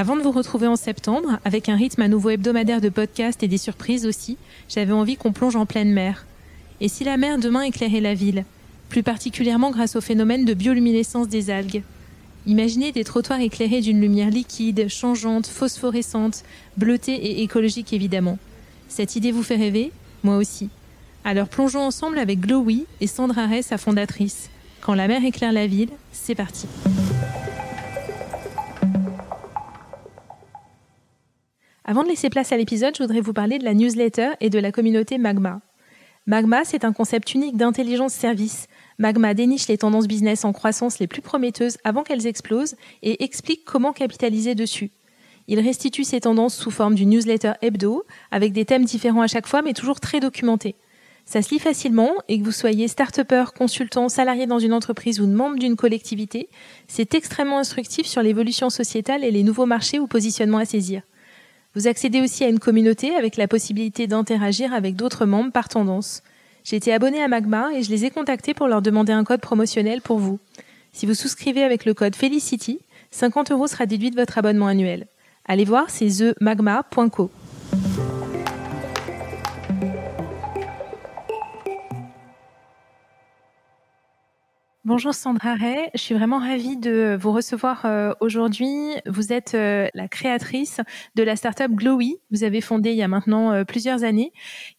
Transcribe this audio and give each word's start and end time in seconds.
Avant 0.00 0.16
de 0.16 0.22
vous 0.22 0.32
retrouver 0.32 0.66
en 0.66 0.76
septembre, 0.76 1.38
avec 1.44 1.68
un 1.68 1.76
rythme 1.76 2.00
à 2.00 2.08
nouveau 2.08 2.30
hebdomadaire 2.30 2.80
de 2.80 2.88
podcasts 2.88 3.42
et 3.42 3.48
des 3.48 3.58
surprises 3.58 4.06
aussi, 4.06 4.38
j'avais 4.66 4.94
envie 4.94 5.16
qu'on 5.16 5.34
plonge 5.34 5.56
en 5.56 5.66
pleine 5.66 5.92
mer. 5.92 6.24
Et 6.80 6.88
si 6.88 7.04
la 7.04 7.18
mer 7.18 7.36
demain 7.36 7.60
éclairait 7.60 8.00
la 8.00 8.14
ville 8.14 8.46
Plus 8.88 9.02
particulièrement 9.02 9.70
grâce 9.70 9.96
au 9.96 10.00
phénomène 10.00 10.46
de 10.46 10.54
bioluminescence 10.54 11.28
des 11.28 11.50
algues? 11.50 11.82
Imaginez 12.46 12.92
des 12.92 13.04
trottoirs 13.04 13.42
éclairés 13.42 13.82
d'une 13.82 14.00
lumière 14.00 14.30
liquide, 14.30 14.88
changeante, 14.88 15.46
phosphorescente, 15.46 16.44
bleutée 16.78 17.16
et 17.16 17.42
écologique 17.42 17.92
évidemment. 17.92 18.38
Cette 18.88 19.16
idée 19.16 19.32
vous 19.32 19.42
fait 19.42 19.56
rêver? 19.56 19.92
Moi 20.22 20.38
aussi. 20.38 20.70
Alors 21.24 21.48
plongeons 21.48 21.82
ensemble 21.82 22.18
avec 22.18 22.40
Glowy 22.40 22.86
et 23.02 23.06
Sandra 23.06 23.44
Rey, 23.44 23.60
sa 23.60 23.76
fondatrice. 23.76 24.48
Quand 24.80 24.94
la 24.94 25.08
mer 25.08 25.22
éclaire 25.26 25.52
la 25.52 25.66
ville, 25.66 25.90
c'est 26.10 26.34
parti. 26.34 26.68
Avant 31.90 32.04
de 32.04 32.08
laisser 32.08 32.30
place 32.30 32.52
à 32.52 32.56
l'épisode, 32.56 32.94
je 32.96 33.02
voudrais 33.02 33.20
vous 33.20 33.32
parler 33.32 33.58
de 33.58 33.64
la 33.64 33.74
newsletter 33.74 34.28
et 34.40 34.48
de 34.48 34.60
la 34.60 34.70
communauté 34.70 35.18
Magma. 35.18 35.60
Magma, 36.24 36.64
c'est 36.64 36.84
un 36.84 36.92
concept 36.92 37.34
unique 37.34 37.56
d'intelligence 37.56 38.12
service. 38.12 38.68
Magma 38.98 39.34
déniche 39.34 39.66
les 39.66 39.76
tendances 39.76 40.06
business 40.06 40.44
en 40.44 40.52
croissance 40.52 41.00
les 41.00 41.08
plus 41.08 41.20
prometteuses 41.20 41.78
avant 41.82 42.04
qu'elles 42.04 42.28
explosent 42.28 42.76
et 43.02 43.24
explique 43.24 43.64
comment 43.64 43.92
capitaliser 43.92 44.54
dessus. 44.54 44.92
Il 45.48 45.58
restitue 45.58 46.04
ces 46.04 46.20
tendances 46.20 46.54
sous 46.54 46.70
forme 46.70 46.94
d'une 46.94 47.10
newsletter 47.10 47.54
hebdo, 47.60 48.04
avec 48.30 48.52
des 48.52 48.66
thèmes 48.66 48.84
différents 48.84 49.22
à 49.22 49.26
chaque 49.26 49.48
fois, 49.48 49.60
mais 49.60 49.72
toujours 49.72 49.98
très 49.98 50.20
documentés. 50.20 50.76
Ça 51.24 51.42
se 51.42 51.52
lit 51.52 51.58
facilement 51.58 52.12
et 52.28 52.38
que 52.38 52.44
vous 52.44 52.52
soyez 52.52 52.86
start-upper, 52.86 53.46
consultant, 53.58 54.08
salarié 54.08 54.46
dans 54.46 54.60
une 54.60 54.74
entreprise 54.74 55.20
ou 55.20 55.26
membre 55.26 55.58
d'une 55.58 55.74
collectivité, 55.74 56.50
c'est 56.86 57.16
extrêmement 57.16 57.58
instructif 57.58 58.06
sur 58.06 58.22
l'évolution 58.22 58.70
sociétale 58.70 59.24
et 59.24 59.32
les 59.32 59.42
nouveaux 59.42 59.66
marchés 59.66 59.98
ou 59.98 60.06
positionnements 60.06 60.58
à 60.58 60.64
saisir. 60.64 61.02
Vous 61.74 61.86
accédez 61.86 62.20
aussi 62.20 62.42
à 62.44 62.48
une 62.48 62.58
communauté 62.58 63.14
avec 63.14 63.36
la 63.36 63.46
possibilité 63.46 64.08
d'interagir 64.08 64.74
avec 64.74 64.96
d'autres 64.96 65.24
membres 65.24 65.52
par 65.52 65.68
tendance. 65.68 66.22
J'ai 66.64 66.76
été 66.76 66.92
abonné 66.92 67.22
à 67.22 67.28
Magma 67.28 67.70
et 67.72 67.82
je 67.82 67.90
les 67.90 68.04
ai 68.04 68.10
contactés 68.10 68.54
pour 68.54 68.66
leur 68.66 68.82
demander 68.82 69.12
un 69.12 69.22
code 69.22 69.40
promotionnel 69.40 70.00
pour 70.02 70.18
vous. 70.18 70.40
Si 70.92 71.06
vous 71.06 71.14
souscrivez 71.14 71.62
avec 71.62 71.84
le 71.84 71.94
code 71.94 72.16
Felicity, 72.16 72.80
50 73.12 73.52
euros 73.52 73.68
sera 73.68 73.86
déduit 73.86 74.10
de 74.10 74.16
votre 74.16 74.36
abonnement 74.38 74.66
annuel. 74.66 75.06
Allez 75.46 75.64
voir, 75.64 75.90
c'est 75.90 76.08
themagma.co. 76.08 77.30
Bonjour 84.86 85.12
Sandra 85.12 85.56
Ray, 85.56 85.90
je 85.92 86.00
suis 86.00 86.14
vraiment 86.14 86.38
ravie 86.38 86.78
de 86.78 87.14
vous 87.20 87.32
recevoir 87.32 87.84
euh, 87.84 88.14
aujourd'hui. 88.20 88.94
Vous 89.04 89.30
êtes 89.30 89.54
euh, 89.54 89.88
la 89.92 90.08
créatrice 90.08 90.80
de 91.16 91.22
la 91.22 91.36
startup 91.36 91.70
Glowy. 91.70 92.16
Vous 92.30 92.44
avez 92.44 92.62
fondé 92.62 92.92
il 92.92 92.96
y 92.96 93.02
a 93.02 93.08
maintenant 93.08 93.52
euh, 93.52 93.64
plusieurs 93.64 94.04
années, 94.04 94.32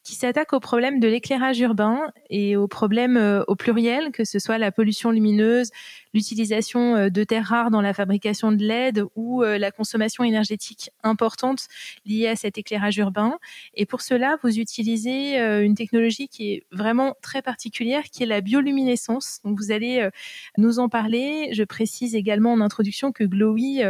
qui 0.03 0.15
s'attaque 0.15 0.53
au 0.53 0.59
problème 0.59 0.99
de 0.99 1.07
l'éclairage 1.07 1.59
urbain 1.59 2.11
et 2.31 2.57
aux 2.57 2.67
problèmes 2.67 3.43
au 3.47 3.55
pluriel, 3.55 4.11
que 4.11 4.25
ce 4.25 4.39
soit 4.39 4.57
la 4.57 4.71
pollution 4.71 5.11
lumineuse, 5.11 5.69
l'utilisation 6.13 6.95
euh, 6.95 7.09
de 7.09 7.23
terres 7.23 7.45
rares 7.45 7.71
dans 7.71 7.81
la 7.81 7.93
fabrication 7.93 8.51
de 8.51 8.63
LED 8.63 9.03
ou 9.15 9.43
euh, 9.43 9.57
la 9.57 9.71
consommation 9.71 10.23
énergétique 10.23 10.89
importante 11.03 11.67
liée 12.05 12.27
à 12.27 12.35
cet 12.35 12.57
éclairage 12.57 12.97
urbain. 12.97 13.37
Et 13.73 13.85
pour 13.85 14.01
cela, 14.01 14.37
vous 14.43 14.59
utilisez 14.59 15.39
euh, 15.39 15.63
une 15.63 15.75
technologie 15.75 16.27
qui 16.27 16.53
est 16.53 16.63
vraiment 16.71 17.15
très 17.21 17.41
particulière, 17.41 18.03
qui 18.03 18.23
est 18.23 18.27
la 18.27 18.41
bioluminescence. 18.41 19.39
Donc 19.43 19.59
vous 19.59 19.71
allez 19.71 20.09
nous 20.57 20.79
en 20.79 20.89
parler. 20.89 21.49
Je 21.53 21.63
précise 21.63 22.15
également 22.15 22.53
en 22.53 22.61
introduction 22.61 23.11
que 23.11 23.23
Glowy 23.23 23.83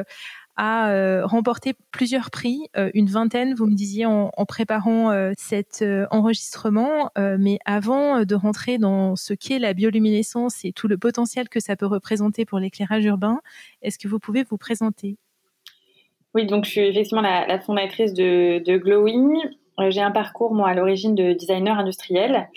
a 0.58 0.92
euh, 0.92 1.26
remporté 1.26 1.74
plusieurs 1.92 2.32
prix, 2.32 2.68
euh, 2.78 2.90
une 2.94 3.08
vingtaine, 3.08 3.54
vous 3.54 3.66
me 3.66 3.74
disiez 3.76 4.06
en, 4.06 4.32
préparant 4.48 5.12
euh, 5.12 5.32
cet 5.38 5.84
enregistrement. 6.12 7.10
mais 7.18 7.60
avant 7.66 8.24
de 8.24 8.36
rentrer 8.36 8.78
dans 8.78 9.16
ce 9.16 9.34
qu'est 9.34 9.60
la 9.60 9.74
bioluminescence 9.74 10.66
et 10.66 10.72
tout 10.72 10.88
le 10.88 10.98
potentiel 10.98 11.50
que 11.50 11.60
ça 11.60 11.76
peut 11.76 11.86
représenter 11.86 12.46
pour 12.46 12.60
l'éclairage 12.60 13.06
urbain, 13.06 13.40
est-ce 13.82 13.98
que 13.98 14.08
vous 14.08 14.20
pouvez 14.20 14.44
vous 14.44 14.58
présenter? 14.58 15.18
Oui, 16.34 16.46
donc 16.46 16.66
je 16.66 16.72
suis 16.72 16.82
effectivement 16.82 17.22
la, 17.22 17.60
fondatrice 17.60 18.14
de, 18.14 18.64
de 18.64 18.78
Glowing. 18.78 19.38
Euh, 19.80 19.90
j'ai 19.90 20.02
un 20.02 20.12
parcours, 20.12 20.54
moi, 20.54 20.70
à 20.70 20.74
l'origine 20.74 21.16
de 21.16 21.34
designer 21.34 21.78
industriel. 21.78 22.50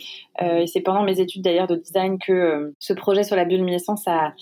Euh, 0.43 0.67
c'est 0.67 0.81
pendant 0.81 1.03
mes 1.03 1.21
études 1.21 1.43
d'ailleurs 1.43 1.67
de 1.67 1.77
design 1.77 2.19
que 2.19 2.33
euh, 2.33 2.75
ce 2.81 2.93
projet 2.93 3.23
sur 3.23 3.37
la 3.37 3.45
bioluminescence 3.45 4.07
a, 4.09 4.35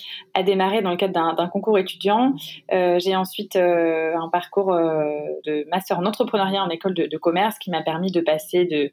démarré 0.43 0.83
dans 0.83 0.91
le 0.91 0.97
cadre 0.97 1.35
d'un 1.37 1.49
concours 1.49 1.79
étudiant. 1.79 2.35
j'ai 2.71 3.15
ensuite 3.15 3.57
un 3.57 4.29
parcours 4.33 4.75
de 4.75 5.69
master 5.71 5.99
en 5.99 6.07
entrepreneuriat 6.07 6.65
en 6.65 6.71
école 6.71 6.95
de 6.95 7.19
commerce 7.19 7.59
qui 7.59 7.71
m'a 7.71 7.83
permis 7.83 8.11
de 8.11 8.21
passer 8.21 8.65
de, 8.65 8.91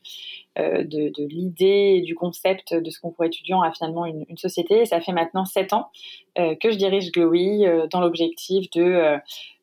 de, 0.58 0.84
de 0.84 1.26
l'idée 1.26 2.02
du 2.02 2.16
concept 2.16 2.74
de 2.74 2.90
ce 2.90 3.00
concours 3.00 3.26
étudiant 3.26 3.62
à 3.62 3.72
finalement 3.72 4.06
une, 4.06 4.26
société. 4.36 4.86
Ça 4.86 5.00
fait 5.00 5.14
maintenant 5.14 5.46
sept 5.46 5.74
ans 5.74 5.90
que 6.36 6.72
je 6.72 6.76
dirige 6.76 7.12
Glowy 7.12 7.66
dans 7.92 8.02
l'objectif 8.02 8.70
de 8.72 9.20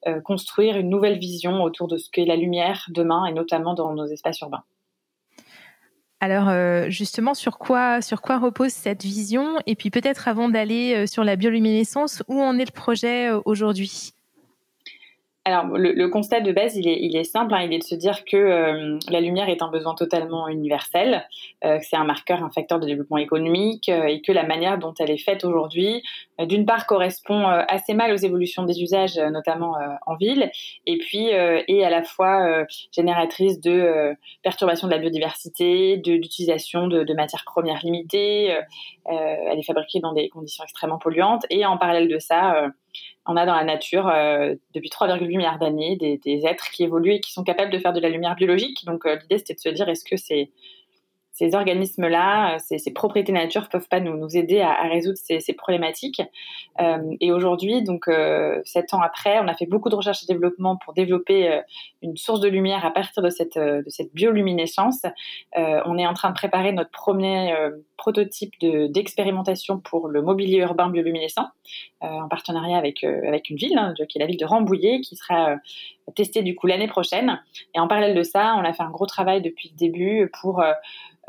euh, 0.06 0.20
construire 0.20 0.76
une 0.76 0.88
nouvelle 0.88 1.18
vision 1.18 1.64
autour 1.64 1.88
de 1.88 1.96
ce 1.96 2.08
qu'est 2.10 2.26
la 2.26 2.36
lumière 2.36 2.86
demain 2.90 3.26
et 3.26 3.32
notamment 3.32 3.74
dans 3.74 3.92
nos 3.92 4.06
espaces 4.06 4.38
urbains. 4.38 4.62
Alors 6.20 6.48
euh, 6.48 6.88
justement, 6.90 7.34
sur 7.34 7.58
quoi, 7.58 8.00
sur 8.00 8.22
quoi 8.22 8.38
repose 8.38 8.70
cette 8.70 9.02
vision? 9.02 9.56
Et 9.66 9.74
puis 9.74 9.90
peut-être 9.90 10.28
avant 10.28 10.48
d'aller 10.48 10.94
euh, 10.94 11.06
sur 11.06 11.24
la 11.24 11.34
bioluminescence, 11.34 12.22
où 12.28 12.40
en 12.40 12.56
est 12.56 12.66
le 12.66 12.72
projet 12.72 13.32
aujourd'hui? 13.46 14.12
Alors, 15.46 15.66
le, 15.78 16.08
constat 16.08 16.40
de 16.40 16.50
base, 16.50 16.76
il 16.76 16.88
est, 16.88 16.98
il 17.00 17.14
est 17.14 17.22
simple. 17.22 17.54
Hein, 17.54 17.62
il 17.62 17.72
est 17.72 17.78
de 17.78 17.84
se 17.84 17.94
dire 17.94 18.24
que 18.24 18.36
euh, 18.36 18.98
la 19.08 19.20
lumière 19.20 19.48
est 19.48 19.62
un 19.62 19.68
besoin 19.68 19.94
totalement 19.94 20.48
universel, 20.48 21.24
euh, 21.64 21.78
que 21.78 21.84
c'est 21.84 21.94
un 21.94 22.02
marqueur, 22.02 22.42
un 22.42 22.50
facteur 22.50 22.80
de 22.80 22.86
développement 22.86 23.18
économique, 23.18 23.88
euh, 23.88 24.06
et 24.06 24.22
que 24.22 24.32
la 24.32 24.42
manière 24.42 24.76
dont 24.76 24.92
elle 24.98 25.08
est 25.08 25.24
faite 25.24 25.44
aujourd'hui, 25.44 26.02
d'une 26.40 26.66
part, 26.66 26.84
correspond 26.86 27.46
assez 27.46 27.94
mal 27.94 28.12
aux 28.12 28.16
évolutions 28.16 28.64
des 28.64 28.82
usages, 28.82 29.18
notamment 29.18 29.76
en 30.04 30.16
ville, 30.16 30.50
et 30.84 30.98
puis 30.98 31.28
est 31.28 31.82
à 31.82 31.88
la 31.88 32.02
fois 32.02 32.66
génératrice 32.92 33.58
de 33.58 34.14
perturbation 34.42 34.86
de 34.86 34.92
la 34.92 34.98
biodiversité, 34.98 35.96
d'utilisation 35.96 36.88
de, 36.88 37.04
de, 37.04 37.14
matières 37.14 37.44
premières 37.46 37.80
limitées. 37.82 38.54
elle 39.06 39.58
est 39.58 39.66
fabriquée 39.66 40.00
dans 40.00 40.12
des 40.12 40.28
conditions 40.28 40.62
extrêmement 40.64 40.98
polluantes, 40.98 41.46
et 41.48 41.64
en 41.64 41.78
parallèle 41.78 42.08
de 42.08 42.18
ça 42.18 42.66
on 43.26 43.36
a 43.36 43.46
dans 43.46 43.54
la 43.54 43.64
nature, 43.64 44.08
euh, 44.08 44.54
depuis 44.74 44.88
3,8 44.88 45.26
milliards 45.26 45.58
d'années, 45.58 45.96
des, 45.96 46.46
êtres 46.46 46.70
qui 46.70 46.84
évoluent 46.84 47.14
et 47.14 47.20
qui 47.20 47.32
sont 47.32 47.44
capables 47.44 47.72
de 47.72 47.78
faire 47.78 47.92
de 47.92 48.00
la 48.00 48.08
lumière 48.08 48.36
biologique. 48.36 48.84
Donc 48.84 49.06
euh, 49.06 49.16
l'idée, 49.16 49.38
c'était 49.38 49.54
de 49.54 49.60
se 49.60 49.68
dire, 49.68 49.88
est-ce 49.88 50.04
que 50.04 50.16
ces 50.16 50.50
organismes-là, 51.54 52.54
euh, 52.54 52.58
ces, 52.78 52.92
propriétés 52.92 53.32
nature 53.32 53.68
peuvent 53.68 53.88
pas 53.88 54.00
nous, 54.00 54.36
aider 54.36 54.60
à, 54.60 54.88
résoudre 54.88 55.18
ces, 55.18 55.52
problématiques? 55.54 56.22
Et 57.20 57.32
aujourd'hui, 57.32 57.82
donc 57.82 58.08
sept 58.64 58.94
ans 58.94 59.00
après, 59.00 59.38
on 59.40 59.48
a 59.48 59.54
fait 59.54 59.66
beaucoup 59.66 59.88
de 59.88 59.96
recherche 59.96 60.22
et 60.22 60.26
développement 60.26 60.76
pour 60.76 60.94
développer 60.94 61.60
une 62.02 62.16
source 62.16 62.40
de 62.40 62.48
lumière 62.48 62.84
à 62.84 62.90
partir 62.90 63.22
de 63.22 63.30
cette 63.30 64.14
bioluminescence. 64.14 65.02
on 65.54 65.98
est 65.98 66.06
en 66.06 66.14
train 66.14 66.30
de 66.30 66.34
préparer 66.34 66.72
notre 66.72 66.90
premier 66.90 67.54
prototype 67.96 68.52
d'expérimentation 68.60 69.78
pour 69.80 70.08
le 70.08 70.22
mobilier 70.22 70.58
urbain 70.58 70.90
bioluminescent, 70.90 71.48
en 72.00 72.28
partenariat 72.28 72.76
avec, 72.76 73.04
avec 73.04 73.50
une 73.50 73.56
ville, 73.56 73.78
hein, 73.78 73.94
qui 74.08 74.18
est 74.18 74.20
la 74.20 74.26
ville 74.26 74.36
de 74.36 74.44
Rambouillet, 74.44 75.00
qui 75.00 75.16
sera 75.16 75.56
testé 76.14 76.42
du 76.42 76.54
coup 76.54 76.66
l'année 76.66 76.88
prochaine. 76.88 77.40
Et 77.74 77.80
en 77.80 77.88
parallèle 77.88 78.14
de 78.14 78.22
ça, 78.22 78.54
on 78.58 78.64
a 78.64 78.72
fait 78.72 78.82
un 78.82 78.90
gros 78.90 79.06
travail 79.06 79.42
depuis 79.42 79.70
le 79.70 79.76
début 79.76 80.30
pour 80.40 80.62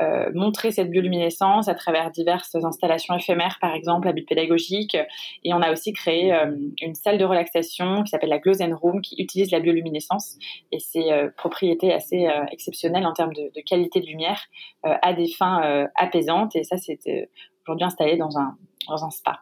euh, 0.00 0.30
montrer 0.32 0.70
cette 0.70 0.90
bioluminescence 0.90 1.66
à 1.66 1.74
travers 1.74 2.12
diverses 2.12 2.54
installations 2.54 3.16
éphémères, 3.16 3.58
par 3.60 3.74
exemple 3.74 4.06
à 4.06 4.12
but 4.12 4.26
pédagogique. 4.28 4.96
Et 5.42 5.52
on 5.52 5.60
a 5.60 5.72
aussi 5.72 5.92
créé 5.92 6.32
euh, 6.32 6.54
une 6.80 6.94
salle 6.94 7.18
de 7.18 7.24
relaxation 7.24 8.04
qui 8.04 8.10
s'appelle 8.10 8.28
la 8.28 8.38
Glow 8.38 8.52
Room, 8.80 9.00
qui 9.00 9.20
utilise 9.20 9.50
la 9.50 9.58
bioluminescence 9.58 10.38
et 10.70 10.78
ses 10.78 11.10
euh, 11.10 11.30
propriétés 11.36 11.92
assez 11.92 12.28
exceptionnelles 12.52 13.06
en 13.06 13.12
termes 13.12 13.32
de, 13.32 13.50
de, 13.54 13.60
qualité 13.60 14.00
de 14.00 14.06
lumière 14.06 14.40
à 14.84 15.12
des 15.12 15.28
fins 15.28 15.88
apaisantes. 15.96 16.54
Et 16.54 16.62
ça, 16.62 16.76
c'est 16.76 17.28
aujourd'hui 17.66 17.84
installé 17.84 18.16
dans 18.16 18.38
un, 18.38 18.56
dans 18.88 19.04
un 19.04 19.10
spa. 19.10 19.40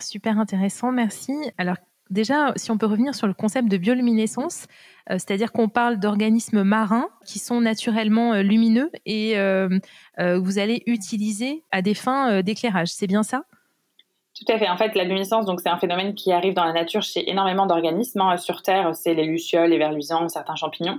Super 0.00 0.38
intéressant, 0.38 0.92
merci. 0.92 1.34
Alors 1.58 1.76
déjà, 2.10 2.52
si 2.56 2.70
on 2.70 2.78
peut 2.78 2.86
revenir 2.86 3.14
sur 3.14 3.26
le 3.26 3.34
concept 3.34 3.68
de 3.68 3.76
bioluminescence, 3.76 4.66
euh, 5.10 5.14
c'est-à-dire 5.14 5.52
qu'on 5.52 5.68
parle 5.68 5.98
d'organismes 5.98 6.62
marins 6.62 7.08
qui 7.24 7.38
sont 7.38 7.60
naturellement 7.60 8.32
euh, 8.32 8.42
lumineux 8.42 8.90
et 9.06 9.38
euh, 9.38 9.68
vous 10.18 10.58
allez 10.58 10.82
utiliser 10.86 11.64
à 11.70 11.82
des 11.82 11.94
fins 11.94 12.42
d'éclairage. 12.42 12.88
C'est 12.88 13.06
bien 13.06 13.22
ça? 13.22 13.44
Tout 14.34 14.52
à 14.52 14.58
fait. 14.58 14.68
En 14.68 14.76
fait, 14.76 14.94
la 14.94 15.04
luminescence, 15.04 15.44
donc 15.44 15.60
c'est 15.60 15.68
un 15.68 15.78
phénomène 15.78 16.14
qui 16.14 16.32
arrive 16.32 16.54
dans 16.54 16.64
la 16.64 16.72
nature 16.72 17.02
chez 17.02 17.28
énormément 17.30 17.66
d'organismes. 17.66 18.20
Hein. 18.20 18.36
Sur 18.36 18.62
Terre, 18.62 18.94
c'est 18.94 19.14
les 19.14 19.24
lucioles, 19.24 19.70
les 19.70 19.78
vers 19.78 19.92
luisants, 19.92 20.28
certains 20.28 20.56
champignons. 20.56 20.98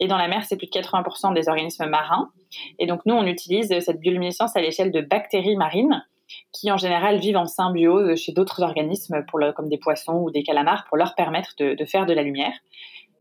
Et 0.00 0.08
dans 0.08 0.16
la 0.16 0.28
mer, 0.28 0.44
c'est 0.44 0.56
plus 0.56 0.66
de 0.66 0.72
80% 0.72 1.34
des 1.34 1.48
organismes 1.48 1.86
marins. 1.86 2.30
Et 2.78 2.86
donc 2.86 3.02
nous, 3.06 3.14
on 3.14 3.26
utilise 3.26 3.78
cette 3.80 4.00
bioluminescence 4.00 4.56
à 4.56 4.60
l'échelle 4.60 4.90
de 4.90 5.00
bactéries 5.02 5.56
marines 5.56 6.04
qui 6.52 6.70
en 6.70 6.76
général 6.76 7.18
vivent 7.18 7.36
en 7.36 7.46
symbiose 7.46 8.18
chez 8.18 8.32
d'autres 8.32 8.62
organismes, 8.62 9.24
comme 9.54 9.68
des 9.68 9.78
poissons 9.78 10.20
ou 10.22 10.30
des 10.30 10.42
calamars, 10.42 10.84
pour 10.88 10.96
leur 10.96 11.14
permettre 11.14 11.54
de, 11.58 11.84
faire 11.84 12.06
de 12.06 12.12
la 12.12 12.22
lumière. 12.22 12.52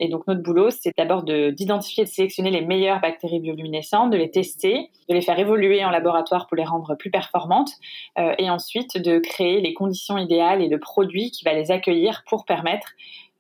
Et 0.01 0.07
donc 0.07 0.25
notre 0.27 0.41
boulot, 0.41 0.69
c'est 0.69 0.94
d'abord 0.97 1.23
d'identifier 1.23 2.03
et 2.03 2.06
de 2.06 2.11
sélectionner 2.11 2.51
les 2.51 2.61
meilleures 2.61 3.01
bactéries 3.01 3.41
bioluminescentes, 3.41 4.11
de 4.11 4.17
les 4.17 4.31
tester, 4.31 4.89
de 5.09 5.13
les 5.13 5.21
faire 5.21 5.38
évoluer 5.38 5.83
en 5.83 5.89
laboratoire 5.89 6.47
pour 6.47 6.56
les 6.56 6.63
rendre 6.63 6.95
plus 6.95 7.11
performantes, 7.11 7.71
euh, 8.17 8.33
et 8.38 8.50
ensuite 8.50 8.97
de 8.97 9.19
créer 9.19 9.59
les 9.59 9.73
conditions 9.73 10.17
idéales 10.17 10.62
et 10.62 10.69
le 10.69 10.79
produit 10.79 11.31
qui 11.31 11.44
va 11.44 11.53
les 11.53 11.71
accueillir 11.71 12.23
pour 12.27 12.45
permettre 12.45 12.88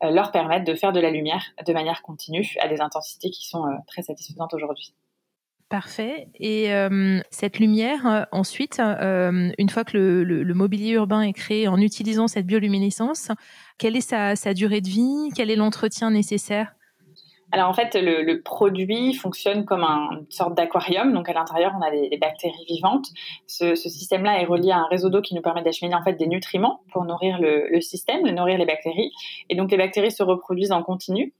euh, 0.03 0.11
leur 0.11 0.31
permettre 0.31 0.65
de 0.65 0.75
faire 0.75 0.93
de 0.93 0.99
la 0.99 1.11
lumière 1.11 1.43
de 1.65 1.73
manière 1.73 2.01
continue 2.01 2.55
à 2.61 2.67
des 2.67 2.79
intensités 2.79 3.29
qui 3.29 3.47
sont 3.47 3.65
euh, 3.65 3.75
très 3.87 4.01
satisfaisantes 4.01 4.53
aujourd'hui. 4.53 4.93
Parfait. 5.69 6.29
Et 6.39 6.73
euh, 6.73 7.19
cette 7.29 7.59
lumière, 7.59 8.07
euh, 8.07 8.23
ensuite, 8.31 8.79
euh, 8.79 9.51
une 9.59 9.69
fois 9.69 9.83
que 9.83 9.95
le, 9.95 10.53
mobilier 10.55 10.93
urbain 10.93 11.21
est 11.21 11.33
créé 11.33 11.67
en 11.67 11.77
utilisant 11.77 12.27
cette 12.27 12.47
bioluminescence, 12.47 13.29
quelle 13.77 13.95
est 13.95 14.01
sa, 14.01 14.53
durée 14.55 14.81
de 14.81 14.87
vie? 14.87 15.29
Quel 15.35 15.51
est 15.51 15.55
l'entretien 15.55 16.09
nécessaire? 16.09 16.73
Alors 17.51 17.69
en 17.69 17.73
fait, 17.73 17.93
le, 17.93 18.41
produit 18.41 19.13
fonctionne 19.13 19.63
comme 19.63 19.83
une 19.83 20.25
sorte 20.31 20.55
d'aquarium. 20.55 21.13
Donc 21.13 21.29
à 21.29 21.33
l'intérieur, 21.33 21.71
on 21.79 21.83
a 21.83 21.91
des, 21.91 22.17
bactéries 22.17 22.65
vivantes. 22.67 23.05
Ce, 23.45 23.75
système-là 23.75 24.41
est 24.41 24.45
relié 24.45 24.71
à 24.71 24.79
un 24.79 24.87
réseau 24.87 25.09
d'eau 25.09 25.21
qui 25.21 25.35
nous 25.35 25.41
permet 25.43 25.61
d'acheminer 25.61 25.95
en 25.95 26.03
fait 26.03 26.13
des 26.13 26.27
nutriments 26.27 26.81
pour 26.91 27.05
nourrir 27.05 27.39
le, 27.39 27.69
le 27.69 27.81
système, 27.81 28.27
nourrir 28.27 28.57
les 28.57 28.65
bactéries. 28.65 29.11
Et 29.49 29.55
donc 29.55 29.69
les 29.69 29.77
bactéries 29.77 30.11
se 30.11 30.23
reproduisent 30.23 30.71
en 30.71 30.81
continu. 30.81 31.31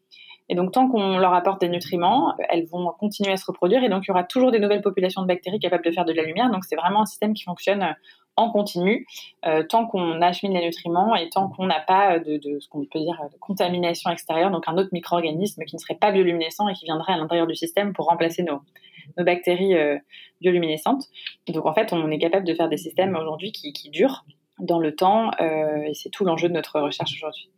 Et 0.50 0.56
donc, 0.56 0.72
tant 0.72 0.90
qu'on 0.90 1.20
leur 1.20 1.34
apporte 1.36 1.62
des 1.62 1.70
nutriments, 1.70 2.34
elles 2.50 2.66
vont 2.66 2.92
continuer 3.00 3.32
à 3.32 3.38
se 3.38 3.46
reproduire. 3.46 3.84
Et 3.84 3.90
donc, 3.90 4.04
il 4.06 4.08
y 4.08 4.12
aura 4.12 4.24
toujours 4.24 4.52
des 4.52 4.60
nouvelles 4.60 4.82
populations 4.82 5.22
de 5.22 5.28
bactéries 5.28 5.60
capables 5.60 5.86
de 5.86 5.92
faire 5.92 6.06
de 6.06 6.12
la 6.12 6.24
lumière. 6.24 6.50
Donc, 6.50 6.66
c'est 6.66 6.76
vraiment 6.76 7.04
un 7.04 7.06
système 7.06 7.36
qui 7.36 7.44
fonctionne 7.44 7.84
euh, 7.84 7.94
en 8.36 8.50
continu, 8.50 9.06
euh, 9.46 9.64
tant 9.64 9.86
qu'on 9.86 10.22
achemine 10.22 10.54
les 10.54 10.66
nutriments 10.66 11.16
et 11.16 11.30
tant 11.30 11.50
qu'on 11.50 11.68
n'a 11.68 11.82
pas 11.82 12.20
de, 12.20 12.40
ce 12.60 12.68
qu'on 12.70 12.86
peut 12.86 13.00
dire 13.00 13.20
de 13.32 13.38
contamination 13.38 14.10
extérieure, 14.10 14.50
donc 14.50 14.64
un 14.68 14.78
autre 14.78 14.90
micro-organisme 14.94 15.66
qui 15.66 15.76
ne 15.76 15.80
serait 15.80 15.96
pas 15.96 16.12
bioluminescent 16.12 16.70
et 16.70 16.74
qui 16.74 16.86
viendrait 16.86 17.12
à 17.12 17.18
l'intérieur 17.18 17.48
du 17.48 17.56
système 17.56 17.92
pour 17.92 18.06
remplacer 18.06 18.44
nos, 18.44 18.62
bactéries 19.18 19.76
euh, 19.76 19.98
bioluminescentes. 20.40 21.04
Et 21.48 21.52
donc, 21.52 21.66
en 21.66 21.74
fait, 21.74 21.92
on 21.92 22.10
est 22.10 22.18
capable 22.18 22.48
de 22.48 22.54
faire 22.54 22.70
des 22.70 22.78
systèmes 22.78 23.16
aujourd'hui 23.16 23.52
qui, 23.52 23.90
durent 23.90 24.24
dans 24.60 24.80
le 24.80 24.96
temps 24.96 25.32
et 25.40 25.94
c'est 25.94 26.10
tout 26.10 26.26
l'enjeu 26.26 26.50
de 26.50 26.54
notre 26.54 26.80
recherche 26.82 27.14
aujourd'hui. 27.16 27.50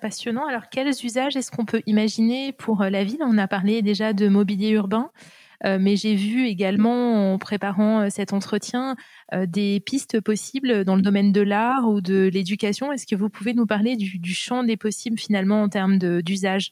Passionnant. 0.00 0.46
Alors, 0.46 0.68
quels 0.70 0.94
usages 1.02 1.34
est-ce 1.34 1.50
qu'on 1.50 1.64
peut 1.64 1.82
imaginer 1.86 2.52
pour 2.52 2.82
euh, 2.82 2.90
la 2.90 3.02
ville? 3.02 3.18
On 3.20 3.36
a 3.36 3.48
parlé 3.48 3.82
déjà 3.82 4.12
de 4.12 4.28
mobilier 4.28 4.70
urbain, 4.70 5.10
euh, 5.64 5.78
mais 5.80 5.96
j'ai 5.96 6.14
vu 6.14 6.46
également, 6.46 7.32
en 7.32 7.38
préparant 7.38 8.02
euh, 8.02 8.08
cet 8.08 8.32
entretien, 8.32 8.94
des 9.32 9.80
pistes 9.80 10.20
possibles 10.20 10.84
dans 10.84 10.94
le 10.94 11.02
domaine 11.02 11.32
de 11.32 11.40
l'art 11.40 11.88
ou 11.88 12.00
de 12.00 12.30
l'éducation. 12.32 12.92
Est-ce 12.92 13.08
que 13.08 13.16
vous 13.16 13.28
pouvez 13.28 13.54
nous 13.54 13.66
parler 13.66 13.96
du, 13.96 14.34
champ 14.34 14.62
des 14.62 14.76
possibles 14.76 15.18
finalement 15.18 15.62
en 15.62 15.68
termes 15.68 15.98
d'usage? 15.98 16.70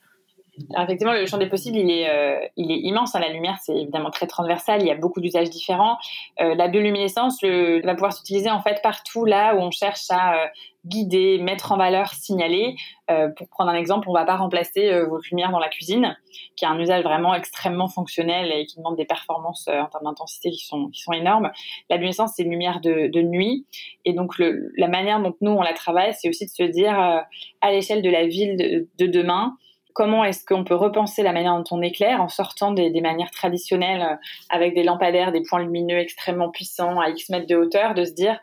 Effectivement, 0.78 1.12
le 1.12 1.26
champ 1.26 1.38
des 1.38 1.48
possibles, 1.48 1.76
il 1.76 1.90
est, 1.90 2.50
il 2.56 2.70
est 2.70 2.78
immense. 2.78 3.14
Hein. 3.14 3.20
La 3.20 3.28
lumière, 3.28 3.58
c'est 3.62 3.76
évidemment 3.76 4.10
très 4.10 4.26
transversal. 4.26 4.82
Il 4.82 4.88
y 4.88 4.90
a 4.90 4.96
beaucoup 4.96 5.20
d'usages 5.20 5.50
différents. 5.50 5.96
la 6.38 6.68
bioluminescence 6.68 7.42
va 7.42 7.94
pouvoir 7.94 8.12
s'utiliser 8.12 8.50
en 8.50 8.60
fait 8.60 8.80
partout 8.82 9.24
là 9.24 9.54
où 9.54 9.58
on 9.58 9.70
cherche 9.70 10.10
à 10.10 10.50
guider, 10.86 11.38
mettre 11.38 11.72
en 11.72 11.76
valeur, 11.76 12.12
signaler. 12.12 12.76
Euh, 13.10 13.28
pour 13.28 13.48
prendre 13.48 13.70
un 13.70 13.74
exemple, 13.74 14.08
on 14.08 14.12
ne 14.12 14.18
va 14.18 14.24
pas 14.24 14.36
remplacer 14.36 14.90
euh, 14.90 15.06
votre 15.06 15.24
lumière 15.30 15.50
dans 15.50 15.58
la 15.58 15.68
cuisine, 15.68 16.16
qui 16.56 16.64
a 16.64 16.70
un 16.70 16.78
usage 16.78 17.02
vraiment 17.02 17.34
extrêmement 17.34 17.88
fonctionnel 17.88 18.52
et 18.52 18.66
qui 18.66 18.76
demande 18.76 18.96
des 18.96 19.04
performances 19.04 19.68
euh, 19.68 19.80
en 19.80 19.86
termes 19.86 20.04
d'intensité 20.04 20.50
qui 20.50 20.64
sont, 20.64 20.88
qui 20.88 21.00
sont 21.00 21.12
énormes. 21.12 21.50
La 21.90 21.96
luminescence, 21.96 22.32
c'est 22.36 22.42
une 22.42 22.50
lumière 22.50 22.80
de, 22.80 23.08
de, 23.08 23.22
nuit. 23.22 23.66
Et 24.04 24.12
donc, 24.12 24.38
le, 24.38 24.72
la 24.76 24.88
manière 24.88 25.20
dont 25.20 25.34
nous, 25.40 25.52
on 25.52 25.62
la 25.62 25.72
travaille, 25.72 26.14
c'est 26.14 26.28
aussi 26.28 26.46
de 26.46 26.50
se 26.50 26.62
dire, 26.62 26.98
euh, 26.98 27.20
à 27.60 27.70
l'échelle 27.70 28.02
de 28.02 28.10
la 28.10 28.26
ville 28.26 28.86
de 28.98 29.06
demain, 29.06 29.56
comment 29.96 30.24
est-ce 30.24 30.44
qu'on 30.44 30.62
peut 30.62 30.74
repenser 30.74 31.22
la 31.22 31.32
manière 31.32 31.56
dont 31.56 31.64
on 31.70 31.80
éclaire 31.80 32.20
en 32.20 32.28
sortant 32.28 32.70
des, 32.70 33.00
manières 33.00 33.30
traditionnelles 33.30 34.18
avec 34.50 34.74
des 34.74 34.82
lampadaires, 34.82 35.32
des 35.32 35.40
points 35.40 35.62
lumineux 35.62 35.96
extrêmement 35.96 36.50
puissants 36.50 37.00
à 37.00 37.08
X 37.08 37.30
mètres 37.30 37.46
de 37.46 37.56
hauteur, 37.56 37.94
de 37.94 38.04
se 38.04 38.12
dire 38.12 38.38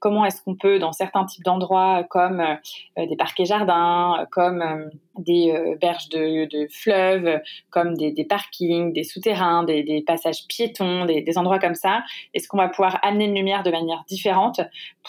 comment 0.00 0.26
est-ce 0.26 0.42
qu'on 0.42 0.54
peut, 0.54 0.78
dans 0.78 0.92
certains 0.92 1.24
types 1.24 1.44
d'endroits 1.44 2.04
comme 2.10 2.40
euh, 2.40 3.06
des 3.06 3.16
parcs 3.16 3.40
et 3.40 3.46
jardins, 3.46 4.26
comme 4.30 4.60
euh, 4.60 4.90
des 5.18 5.50
euh, 5.50 5.76
berges 5.80 6.10
de, 6.10 6.68
fleuves, 6.70 7.40
comme 7.70 7.94
des, 7.94 8.26
parkings, 8.28 8.92
des 8.92 9.02
souterrains, 9.02 9.64
des, 9.64 9.82
des 9.82 10.02
passages 10.02 10.46
piétons, 10.46 11.06
des, 11.06 11.22
des, 11.22 11.38
endroits 11.38 11.58
comme 11.58 11.74
ça, 11.74 12.02
est-ce 12.34 12.48
qu'on 12.48 12.58
va 12.58 12.68
pouvoir 12.68 12.98
amener 13.02 13.24
une 13.24 13.34
lumière 13.34 13.62
de 13.62 13.70
manière 13.70 14.04
différente 14.08 14.60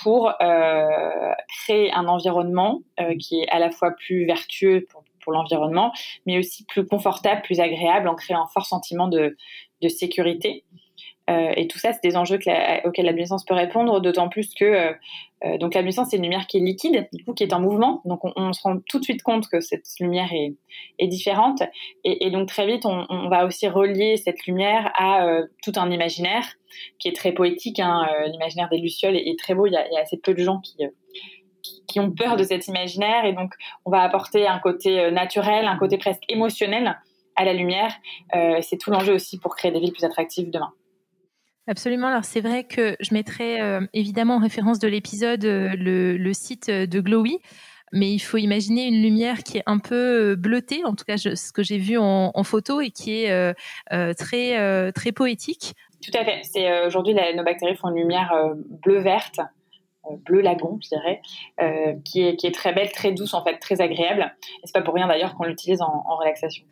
pour 0.02 0.32
créer 1.48 1.92
un 1.92 2.08
environnement 2.08 2.80
qui 3.20 3.42
est 3.42 3.50
à 3.50 3.60
la 3.60 3.70
fois 3.70 3.92
plus 3.92 4.26
vertueux 4.26 4.88
pour, 4.90 5.04
pour 5.24 5.34
l'environnement, 5.34 5.92
mais 6.26 6.38
aussi 6.38 6.66
plus 6.66 6.86
confortable, 6.86 7.42
plus 7.42 7.60
agréable, 7.60 8.08
en 8.08 8.16
créant 8.16 8.44
un 8.44 8.48
fort 8.48 8.66
sentiment 8.66 9.08
de, 9.08 9.36
sécurité. 9.88 10.64
Euh, 11.30 11.54
et 11.56 11.68
tout 11.68 11.78
ça, 11.78 11.94
c'est 11.94 12.04
des 12.04 12.18
enjeux 12.18 12.40
auxquels 12.84 13.06
la 13.06 13.12
luminescence 13.12 13.46
peut 13.46 13.54
répondre, 13.54 14.02
d'autant 14.02 14.30
plus 14.30 14.54
que 14.56 14.66
euh, 14.66 14.94
euh, 15.46 15.58
donc 15.58 15.74
la 15.74 15.82
luminescence, 15.82 16.10
c'est 16.10 16.18
une 16.18 16.24
lumière 16.24 16.48
qui 16.48 16.58
est 16.58 16.62
liquide, 16.62 17.08
du 17.14 17.24
coup 17.24 17.34
qui 17.34 17.44
est 17.44 17.54
en 17.54 17.62
mouvement. 17.62 18.02
Donc 18.04 18.22
on, 18.24 18.52
se 18.52 18.62
rend 18.62 18.80
tout 18.90 19.00
de 19.00 19.04
suite 19.04 19.22
compte 19.22 19.48
que 19.48 19.62
cette 19.62 19.86
lumière 20.00 20.30
est, 20.34 21.08
différente. 21.08 21.62
Et, 22.04 22.30
donc 22.32 22.48
très 22.50 22.66
vite, 22.66 22.86
on, 22.86 23.30
va 23.30 23.46
aussi 23.46 23.68
relier 23.68 24.18
cette 24.18 24.46
lumière 24.48 24.92
à 24.96 25.26
tout 25.64 25.72
un 25.78 25.90
imaginaire 25.92 26.46
qui 26.98 27.08
est 27.08 27.16
très 27.16 27.32
poétique. 27.32 27.80
Hein. 27.80 28.10
L'imaginaire 28.28 28.68
des 28.70 28.80
lucioles 28.80 29.16
est, 29.16 29.40
très 29.40 29.56
beau. 29.56 29.66
Il 29.66 29.74
y, 29.74 29.78
a, 29.78 30.02
assez 30.02 30.18
peu 30.18 30.34
de 30.34 30.44
gens 30.44 30.60
qui, 30.60 30.76
qui, 31.88 32.00
ont 32.00 32.12
peur 32.12 32.38
de 32.38 32.44
cet 32.44 32.68
imaginaire. 32.68 33.26
Et 33.26 33.34
donc 33.34 33.54
on 33.86 33.92
va 33.92 34.02
apporter 34.02 34.48
un 34.48 34.60
côté 34.60 35.12
naturel, 35.12 35.66
un 35.66 35.78
côté 35.78 35.98
presque 35.98 36.24
émotionnel 36.30 36.98
à 37.36 37.46
la 37.46 37.54
lumière. 37.54 37.92
c'est 38.62 38.78
tout 38.78 38.92
l'enjeu 38.92 39.14
aussi 39.14 39.40
pour 39.40 39.56
créer 39.56 39.72
des 39.72 39.80
villes 39.80 39.94
plus 39.94 40.04
attractives 40.04 40.50
demain. 40.50 40.74
Absolument. 41.70 42.08
Alors 42.08 42.26
c'est 42.26 42.42
vrai 42.42 42.64
que 42.64 42.96
je 43.00 43.14
mettrai 43.14 43.62
euh, 43.62 43.82
évidemment 43.94 44.38
en 44.38 44.40
référence 44.40 44.80
de 44.80 44.88
l'épisode 44.88 45.46
euh, 45.46 45.76
le, 45.78 46.34
site 46.34 46.72
de 46.72 47.00
Glowy, 47.00 47.38
mais 47.92 48.12
il 48.12 48.18
faut 48.18 48.38
imaginer 48.38 48.88
une 48.88 49.04
lumière 49.04 49.44
qui 49.44 49.60
est 49.60 49.64
un 49.68 49.78
peu 49.78 50.32
euh, 50.32 50.36
bleutée, 50.36 50.84
en 50.84 50.96
tout 50.96 51.06
cas 51.06 51.18
ce 51.18 51.54
que 51.54 51.62
j'ai 51.62 51.78
vu 51.78 51.96
en, 52.00 52.44
photo 52.44 52.82
et 52.82 52.90
qui 52.90 53.24
est 53.24 53.54
très 54.16 54.92
très 54.94 55.12
poétique. 55.12 55.76
Tout 56.02 56.18
à 56.18 56.26
fait. 56.26 56.42
C'est 56.42 56.88
aujourd'hui 56.88 57.14
nos 57.14 57.44
bactéries 57.44 57.76
font 57.76 57.90
une 57.90 57.98
lumière 57.98 58.34
bleu 58.56 59.00
verte. 59.00 59.40
Bleu 60.26 60.42
lagon, 60.42 60.80
je 60.82 60.90
dirais, 60.90 61.22
qui, 62.06 62.22
est, 62.22 62.36
qui 62.36 62.48
est 62.48 62.54
très 62.54 62.74
belle, 62.74 62.92
très 62.92 63.12
douce 63.12 63.34
en 63.34 63.44
fait, 63.44 63.58
très 63.58 63.82
agréable. 63.82 64.34
Et 64.42 64.62
c'est 64.66 64.74
pas 64.74 64.82
pour 64.82 64.94
rien 64.94 65.08
d'ailleurs 65.08 65.36
qu'on 65.36 65.46
l'utilise 65.46 65.82
en 65.82 66.16
relaxation. 66.18 66.66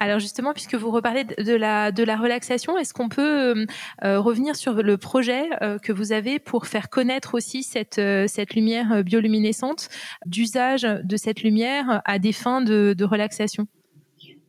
Alors 0.00 0.18
justement, 0.18 0.52
puisque 0.52 0.74
vous 0.74 0.90
reparlez 0.90 1.24
de 1.24 1.54
la, 1.54 1.90
de 1.90 2.04
la 2.04 2.16
relaxation, 2.16 2.78
est-ce 2.78 2.94
qu'on 2.94 3.08
peut 3.08 3.56
euh, 3.56 3.66
euh, 4.04 4.20
revenir 4.20 4.54
sur 4.54 4.74
le 4.74 4.96
projet 4.96 5.48
euh, 5.62 5.78
que 5.78 5.92
vous 5.92 6.12
avez 6.12 6.38
pour 6.38 6.66
faire 6.66 6.88
connaître 6.88 7.34
aussi 7.34 7.62
cette, 7.62 8.00
cette 8.28 8.54
lumière 8.54 9.02
bioluminescente, 9.02 9.88
d'usage 10.26 10.82
de 10.82 11.16
cette 11.16 11.42
lumière 11.42 12.00
à 12.04 12.18
des 12.18 12.32
fins 12.32 12.60
de, 12.60 12.94
de 12.96 13.04
relaxation? 13.04 13.66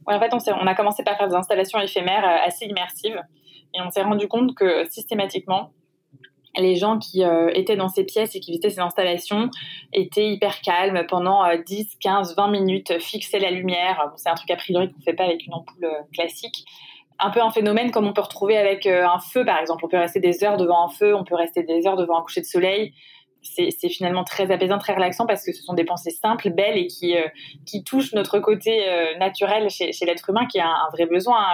En 0.05 0.19
fait, 0.19 0.33
on, 0.33 0.39
on, 0.53 0.67
a 0.67 0.75
commencé 0.75 1.03
par 1.03 1.17
faire 1.17 1.27
des 1.27 1.35
installations 1.35 1.79
éphémères 1.79 2.25
assez 2.45 2.65
immersives 2.65 3.21
et 3.75 3.81
on 3.81 3.91
s'est 3.91 4.01
rendu 4.01 4.27
compte 4.27 4.55
que 4.55 4.89
systématiquement, 4.89 5.71
les 6.59 6.75
gens 6.75 6.97
qui 6.97 7.23
euh, 7.23 7.49
étaient 7.53 7.75
dans 7.75 7.89
ces 7.89 8.03
pièces 8.03 8.35
et 8.35 8.39
qui 8.39 8.51
visitaient 8.51 8.69
ces 8.69 8.79
installations 8.79 9.49
étaient 9.93 10.29
hyper 10.29 10.61
calmes 10.61 11.05
pendant 11.07 11.43
10, 11.55 11.97
15, 11.99 12.35
20 12.35 12.47
minutes, 12.49 12.99
fixaient 12.99 13.39
la 13.39 13.51
lumière. 13.51 14.11
c'est 14.15 14.29
un 14.29 14.35
truc 14.35 14.51
a 14.51 14.55
priori 14.55 14.89
qu'on 14.89 14.99
ne 14.99 15.03
fait 15.03 15.13
pas 15.13 15.25
avec 15.25 15.45
une 15.45 15.53
ampoule 15.53 15.85
euh, 15.85 16.01
classique. 16.13 16.65
Un 17.19 17.31
peu 17.31 17.41
un 17.41 17.51
phénomène 17.51 17.91
comme 17.91 18.07
on 18.07 18.13
peut 18.13 18.21
retrouver 18.21 18.57
avec 18.57 18.85
euh, 18.85 19.05
un 19.05 19.19
feu, 19.19 19.43
par 19.43 19.59
exemple. 19.59 19.83
On 19.85 19.89
peut 19.89 19.97
rester 19.97 20.19
des 20.19 20.43
heures 20.43 20.57
devant 20.57 20.85
un 20.85 20.89
feu, 20.89 21.15
on 21.15 21.25
peut 21.25 21.35
rester 21.35 21.63
des 21.63 21.85
heures 21.85 21.97
devant 21.97 22.19
un 22.19 22.21
coucher 22.21 22.41
de 22.41 22.45
soleil. 22.45 22.93
C'est 23.41 23.89
finalement 23.89 24.23
très 24.23 24.51
apaisant, 24.51 24.77
très 24.77 24.93
relaxant 24.93 25.25
parce 25.25 25.45
que 25.45 25.53
ce 25.53 25.63
sont 25.63 25.73
des 25.73 25.85
pensées 25.85 26.11
simples, 26.11 26.49
belles 26.49 26.77
et 26.77 26.87
qui, 26.87 27.17
euh, 27.17 27.27
qui 27.65 27.83
touchent 27.83 28.13
notre 28.13 28.39
côté 28.39 28.87
euh, 28.87 29.17
naturel 29.17 29.69
chez, 29.69 29.91
chez 29.91 30.05
l'être 30.05 30.29
humain 30.29 30.45
qui 30.45 30.59
a 30.59 30.67
un, 30.67 30.89
vrai 30.91 31.05
besoin. 31.05 31.45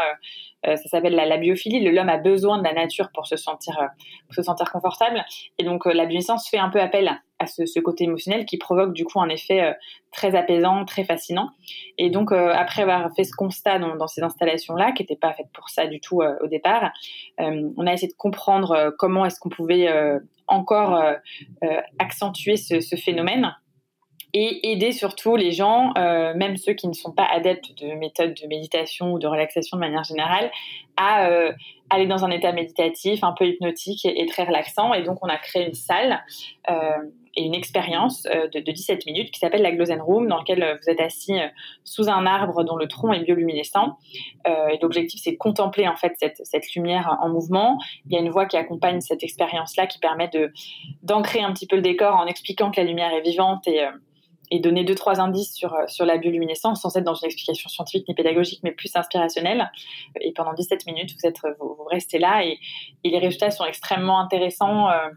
Euh, 0.68 0.76
ça 0.78 0.90
s'appelle 0.90 1.14
la, 1.14 1.26
la, 1.26 1.38
biophilie. 1.38 1.80
L'homme 1.92 2.10
a 2.10 2.18
besoin 2.18 2.58
de 2.58 2.64
la 2.64 2.74
nature 2.74 3.10
pour 3.14 3.28
se 3.28 3.38
sentir, 3.38 3.78
pour 4.26 4.34
se 4.34 4.42
sentir 4.42 4.72
confortable. 4.72 5.24
Et 5.60 5.64
donc 5.64 5.86
la 5.86 6.06
bioluminescence 6.06 6.50
fait 6.50 6.58
un 6.58 6.70
peu 6.70 6.82
appel 6.82 7.22
à 7.38 7.46
ce, 7.46 7.68
ce, 7.68 7.80
côté 7.80 8.06
émotionnel 8.06 8.46
qui 8.46 8.58
provoque 8.58 8.94
du 8.94 9.06
coup 9.06 9.22
un 9.22 9.30
effet 9.30 9.76
très 10.12 10.34
apaisant, 10.36 10.84
très 10.86 11.04
fascinant. 11.04 11.52
Et 12.00 12.10
donc 12.10 12.32
après 12.32 12.82
avoir 12.82 13.14
fait 13.16 13.26
ce 13.26 13.36
constat 13.36 13.78
dans, 13.78 13.96
dans 13.96 14.08
ces 14.08 14.24
installations-là, 14.24 14.92
qui 14.94 15.04
n'étaient 15.04 15.16
pas 15.16 15.34
faites 15.34 15.52
pour 15.54 15.70
ça 15.70 15.86
du 15.86 16.00
tout 16.00 16.24
au 16.24 16.48
départ, 16.48 16.92
on 17.38 17.86
a 17.86 17.94
essayé 17.94 18.12
de 18.12 18.18
comprendre 18.18 18.96
comment 18.98 19.24
est-ce 19.24 19.40
qu'on 19.40 19.50
pouvait 19.50 19.88
encore 20.48 20.96
euh, 20.96 21.14
euh, 21.64 21.82
accentuer 22.00 22.58
ce, 22.58 22.96
phénomène 22.96 23.56
et 24.34 24.72
aider 24.72 24.92
surtout 24.92 25.36
les 25.36 25.52
gens, 25.52 25.94
euh, 25.98 26.34
même 26.36 26.58
ceux 26.58 26.74
qui 26.74 26.88
ne 26.88 26.94
sont 26.94 27.14
pas 27.14 27.26
adeptes 27.26 27.78
de 27.82 27.94
méthodes 27.94 28.34
de 28.34 28.48
méditation 28.48 29.14
ou 29.14 29.20
de 29.20 29.28
relaxation 29.28 29.78
de 29.78 29.80
manière 29.80 30.04
générale, 30.04 30.52
à 30.98 31.30
aller 31.90 32.08
dans 32.08 32.26
un 32.26 32.32
état 32.32 32.52
méditatif 32.52 33.24
un 33.24 33.34
peu 33.34 33.46
hypnotique 33.48 34.06
et, 34.06 34.26
très 34.26 34.44
relaxant. 34.44 34.94
Et 34.94 35.04
donc, 35.04 35.20
on 35.22 35.28
a 35.28 35.38
créé 35.38 35.68
une 35.68 35.74
salle 35.74 36.24
et 37.36 37.44
une 37.44 37.56
expérience 37.56 38.26
euh, 38.28 38.48
de, 38.48 38.60
17 38.60 39.06
minutes 39.06 39.32
qui 39.32 39.40
s'appelle 39.40 39.62
la 39.62 39.72
Glosen 39.72 40.02
Room, 40.02 40.28
dans 40.28 40.38
laquelle 40.38 40.64
euh, 40.64 40.76
vous 40.82 40.90
êtes 40.90 41.02
assis 41.02 41.34
euh, 41.34 41.48
sous 41.84 42.10
un 42.10 42.26
arbre 42.26 42.64
dont 42.64 42.76
le 42.78 42.88
tronc 42.88 43.12
est 43.14 43.24
bioluminescent. 43.24 43.98
et 44.46 44.78
l'objectif, 44.82 45.22
c'est 45.24 45.32
de 45.32 45.38
contempler 45.38 45.88
en 45.88 45.96
fait 45.96 46.14
cette, 46.20 46.42
cette, 46.44 46.74
lumière 46.76 47.18
en 47.22 47.30
mouvement. 47.30 47.78
Il 48.06 48.14
y 48.14 48.18
a 48.18 48.20
une 48.20 48.30
voix 48.30 48.46
qui 48.46 48.58
accompagne 48.58 49.02
cette 49.02 49.24
expérience-là, 49.24 49.88
qui 49.88 50.00
permet 50.00 50.30
d'ancrer 51.04 51.42
un 51.42 51.52
petit 51.54 51.68
peu 51.68 51.76
le 51.76 51.82
décor 51.82 52.16
en 52.16 52.26
expliquant 52.26 52.72
que 52.72 52.80
la 52.80 52.88
lumière 52.88 53.12
est 53.14 53.22
vivante 53.22 53.68
et 54.52 54.60
donner 54.60 54.84
deux 54.84 54.96
trois 54.96 55.20
indices 55.20 55.54
sur 55.54 55.74
euh, 55.74 55.84
sur 55.88 56.06
la 56.06 56.18
bioluminescence 56.18 56.82
sans 56.82 56.96
être 56.96 57.04
dans 57.04 57.16
une 57.16 57.26
explication 57.26 57.70
scientifique 57.70 58.08
ni 58.08 58.14
pédagogique 58.14 58.60
mais 58.64 58.72
plus 58.72 58.96
inspirationnelle. 58.96 59.72
Et 60.22 60.32
pendant 60.34 60.54
17 60.54 60.86
minutes 60.86 61.12
vous 61.14 61.28
êtes 61.28 61.38
vous, 61.60 61.78
restez 61.90 62.20
là 62.20 62.46
et, 62.46 62.60
et, 63.04 63.10
les 63.10 63.20
résultats 63.20 63.52
sont 63.52 63.66
extrêmement 63.66 64.20
intéressants. 64.20 64.90
Euh, 64.90 65.10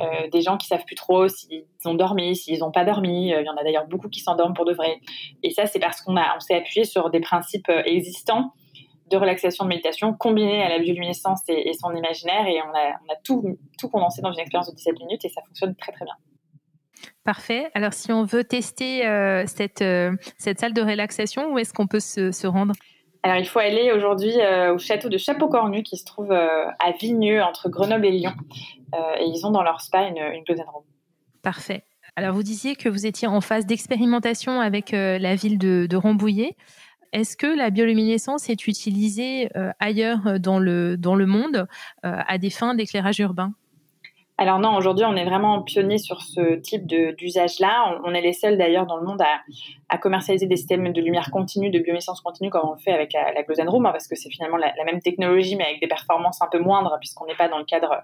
euh, 0.00 0.28
des 0.30 0.40
gens 0.40 0.56
qui 0.56 0.66
savent 0.66 0.84
plus 0.84 0.94
trop 0.94 1.28
s'ils 1.28 1.64
ont 1.84 1.94
dormi 1.94 2.34
s'ils 2.36 2.60
n'ont 2.60 2.72
pas 2.72 2.84
dormi. 2.84 3.28
Il 3.28 3.44
y 3.44 3.48
en 3.48 3.56
a 3.56 3.64
d'ailleurs 3.64 3.86
beaucoup 3.86 4.08
qui 4.08 4.20
s'endorment 4.20 4.54
pour 4.54 4.64
de 4.64 4.72
vrai. 4.72 5.00
Et 5.42 5.50
ça 5.50 5.66
c'est 5.66 5.78
parce 5.78 6.00
qu'on 6.00 6.16
on 6.16 6.40
s'est 6.40 6.56
appuyé 6.56 6.84
sur 6.84 7.10
des 7.10 7.20
principes 7.20 7.70
existants 7.84 8.52
de 9.10 9.16
relaxation 9.18 9.64
de 9.64 9.68
méditation 9.68 10.14
combinés 10.14 10.62
à 10.62 10.70
la 10.70 10.78
bioluminescence 10.78 11.42
et, 11.48 11.68
et 11.68 11.74
son 11.74 11.94
imaginaire. 11.94 12.46
Et 12.46 12.60
on 12.62 12.74
a, 12.74 12.98
on 13.06 13.12
a 13.12 13.16
tout, 13.22 13.58
tout 13.78 13.88
condensé 13.88 14.22
dans 14.22 14.32
une 14.32 14.40
expérience 14.40 14.70
de 14.70 14.74
17 14.74 14.98
minutes 15.00 15.24
et 15.24 15.28
ça 15.28 15.42
fonctionne 15.42 15.74
très 15.76 15.92
très 15.92 16.06
bien. 16.06 16.14
Parfait. 17.24 17.70
Alors, 17.74 17.92
si 17.92 18.12
on 18.12 18.24
veut 18.24 18.44
tester 18.44 19.06
euh, 19.06 19.44
cette, 19.46 19.82
euh, 19.82 20.12
cette 20.38 20.58
salle 20.58 20.72
de 20.72 20.82
relaxation, 20.82 21.52
où 21.52 21.58
est-ce 21.58 21.72
qu'on 21.72 21.86
peut 21.86 22.00
se, 22.00 22.46
rendre? 22.46 22.74
Alors, 23.22 23.36
il 23.36 23.46
faut 23.46 23.60
aller 23.60 23.92
aujourd'hui 23.92 24.32
euh, 24.40 24.74
au 24.74 24.78
château 24.78 25.08
de 25.08 25.18
Chapeau-Cornu 25.18 25.84
qui 25.84 25.96
se 25.96 26.04
trouve 26.04 26.32
à 26.32 26.90
Vigneux, 26.98 27.42
entre 27.42 27.68
Grenoble 27.68 28.06
et 28.06 28.10
Lyon. 28.10 28.32
et 29.20 29.24
ils 29.24 29.46
ont 29.46 29.50
dans 29.50 29.62
leur 29.62 29.80
spa 29.80 30.08
une, 30.08 30.18
une 30.18 30.44
closet 30.44 30.64
room. 30.66 30.82
Parfait. 31.42 31.84
Alors, 32.16 32.34
vous 32.34 32.42
disiez 32.42 32.74
que 32.74 32.88
vous 32.88 33.06
étiez 33.06 33.28
en 33.28 33.40
phase 33.40 33.66
d'expérimentation 33.66 34.60
avec 34.60 34.90
la 34.90 35.34
ville 35.36 35.58
de, 35.58 35.86
de 35.88 35.96
Rambouillet. 35.96 36.56
Est-ce 37.12 37.36
que 37.36 37.46
la 37.46 37.70
bioluminescence 37.70 38.50
est 38.50 38.66
utilisée 38.66 39.48
ailleurs 39.78 40.40
dans 40.40 40.58
le, 40.58 40.96
dans 40.96 41.14
le 41.14 41.26
monde 41.26 41.68
à 42.02 42.38
des 42.38 42.50
fins 42.50 42.74
d'éclairage 42.74 43.20
urbain? 43.20 43.54
Alors 44.42 44.58
non, 44.58 44.74
aujourd'hui, 44.74 45.04
on 45.04 45.14
est 45.14 45.24
vraiment 45.24 45.62
pionnier 45.62 45.98
sur 45.98 46.20
ce 46.20 46.56
type 46.56 46.84
d'usage-là. 46.84 48.00
On, 48.04 48.12
est 48.12 48.20
les 48.20 48.32
seuls 48.32 48.58
d'ailleurs 48.58 48.86
dans 48.86 48.96
le 48.96 49.06
monde 49.06 49.22
à, 49.88 49.98
commercialiser 49.98 50.46
des 50.46 50.56
systèmes 50.56 50.92
de 50.92 51.00
lumière 51.00 51.30
continue, 51.30 51.70
de 51.70 51.78
bioluminescence 51.78 52.20
continue, 52.20 52.50
comme 52.50 52.68
on 52.68 52.72
le 52.72 52.78
fait 52.80 52.90
avec 52.90 53.12
la, 53.12 53.32
la 53.32 53.70
Room, 53.70 53.86
hein, 53.86 53.92
parce 53.92 54.08
que 54.08 54.16
c'est 54.16 54.30
finalement 54.30 54.56
la, 54.56 54.72
même 54.84 55.00
technologie, 55.00 55.54
mais 55.54 55.64
avec 55.64 55.80
des 55.80 55.86
performances 55.86 56.42
un 56.42 56.48
peu 56.50 56.58
moindres, 56.58 56.96
puisqu'on 56.98 57.24
n'est 57.26 57.36
pas 57.36 57.48
dans 57.48 57.58
le 57.58 57.64
cadre 57.64 58.02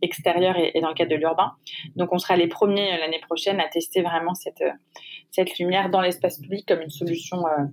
extérieur 0.00 0.56
et, 0.56 0.80
dans 0.80 0.88
le 0.88 0.94
cadre 0.94 1.10
de 1.10 1.16
l'urbain. 1.16 1.52
Donc 1.96 2.14
on 2.14 2.18
sera 2.18 2.36
les 2.36 2.46
premiers 2.46 2.94
euh, 2.94 2.98
l'année 3.00 3.20
prochaine 3.20 3.60
à 3.60 3.68
tester 3.68 4.00
vraiment 4.00 4.32
cette, 4.32 4.62
euh, 4.62 4.70
cette 5.32 5.58
lumière 5.58 5.90
dans 5.90 6.00
l'espace 6.00 6.38
public 6.38 6.64
comme 6.66 6.80
une 6.80 6.90
solution 6.90 7.46
euh, 7.46 7.64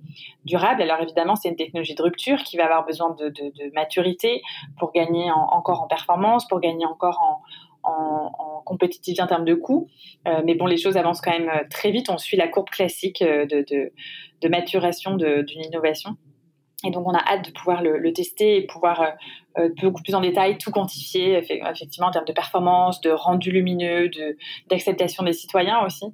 durable. 0.44 0.82
Alors 0.82 1.00
évidemment, 1.02 1.38
c'est 1.38 1.48
une 1.48 1.56
technologie 1.56 1.96
de 1.96 2.04
rupture 2.04 2.44
qui 2.44 2.58
va 2.58 2.66
avoir 2.66 2.86
besoin 2.86 3.16
de, 3.18 3.32
maturité 3.74 4.42
pour 4.80 4.92
gagner 4.92 5.32
encore 5.32 5.82
en 5.82 5.88
performance, 5.88 6.46
pour 6.48 6.60
gagner 6.60 6.86
encore 6.86 7.18
en 7.22 7.42
en, 7.84 8.62
compétitivité 8.66 9.22
en 9.22 9.28
termes 9.28 9.46
de 9.46 9.54
coûts. 9.54 9.90
Euh, 10.28 10.42
mais 10.46 10.56
bon, 10.56 10.66
les 10.66 10.78
choses 10.78 10.98
avancent 10.98 11.22
quand 11.22 11.32
même 11.32 11.50
euh, 11.50 11.64
très 11.70 11.92
vite. 11.92 12.10
On 12.10 12.18
suit 12.18 12.38
la 12.38 12.48
courbe 12.48 12.70
classique 12.70 13.22
euh, 13.22 13.46
de, 13.46 14.48
maturation 14.50 15.16
d'une 15.16 15.64
innovation. 15.64 16.18
Et 16.84 16.90
donc, 16.90 17.08
on 17.08 17.14
a 17.14 17.20
hâte 17.20 17.46
de 17.46 17.52
pouvoir 17.52 17.84
le, 17.84 18.12
tester 18.12 18.58
et 18.58 18.66
pouvoir 18.66 19.14
beaucoup 19.80 20.02
plus 20.02 20.16
en 20.16 20.22
détail 20.22 20.58
tout 20.58 20.72
quantifier, 20.72 21.38
effectivement, 21.38 22.08
en 22.08 22.12
termes 22.12 22.26
de 22.26 22.34
performance, 22.34 23.02
de 23.02 23.12
rendu 23.12 23.52
lumineux, 23.52 24.10
d'acceptation 24.68 25.24
des 25.24 25.34
citoyens 25.34 25.86
aussi, 25.86 26.06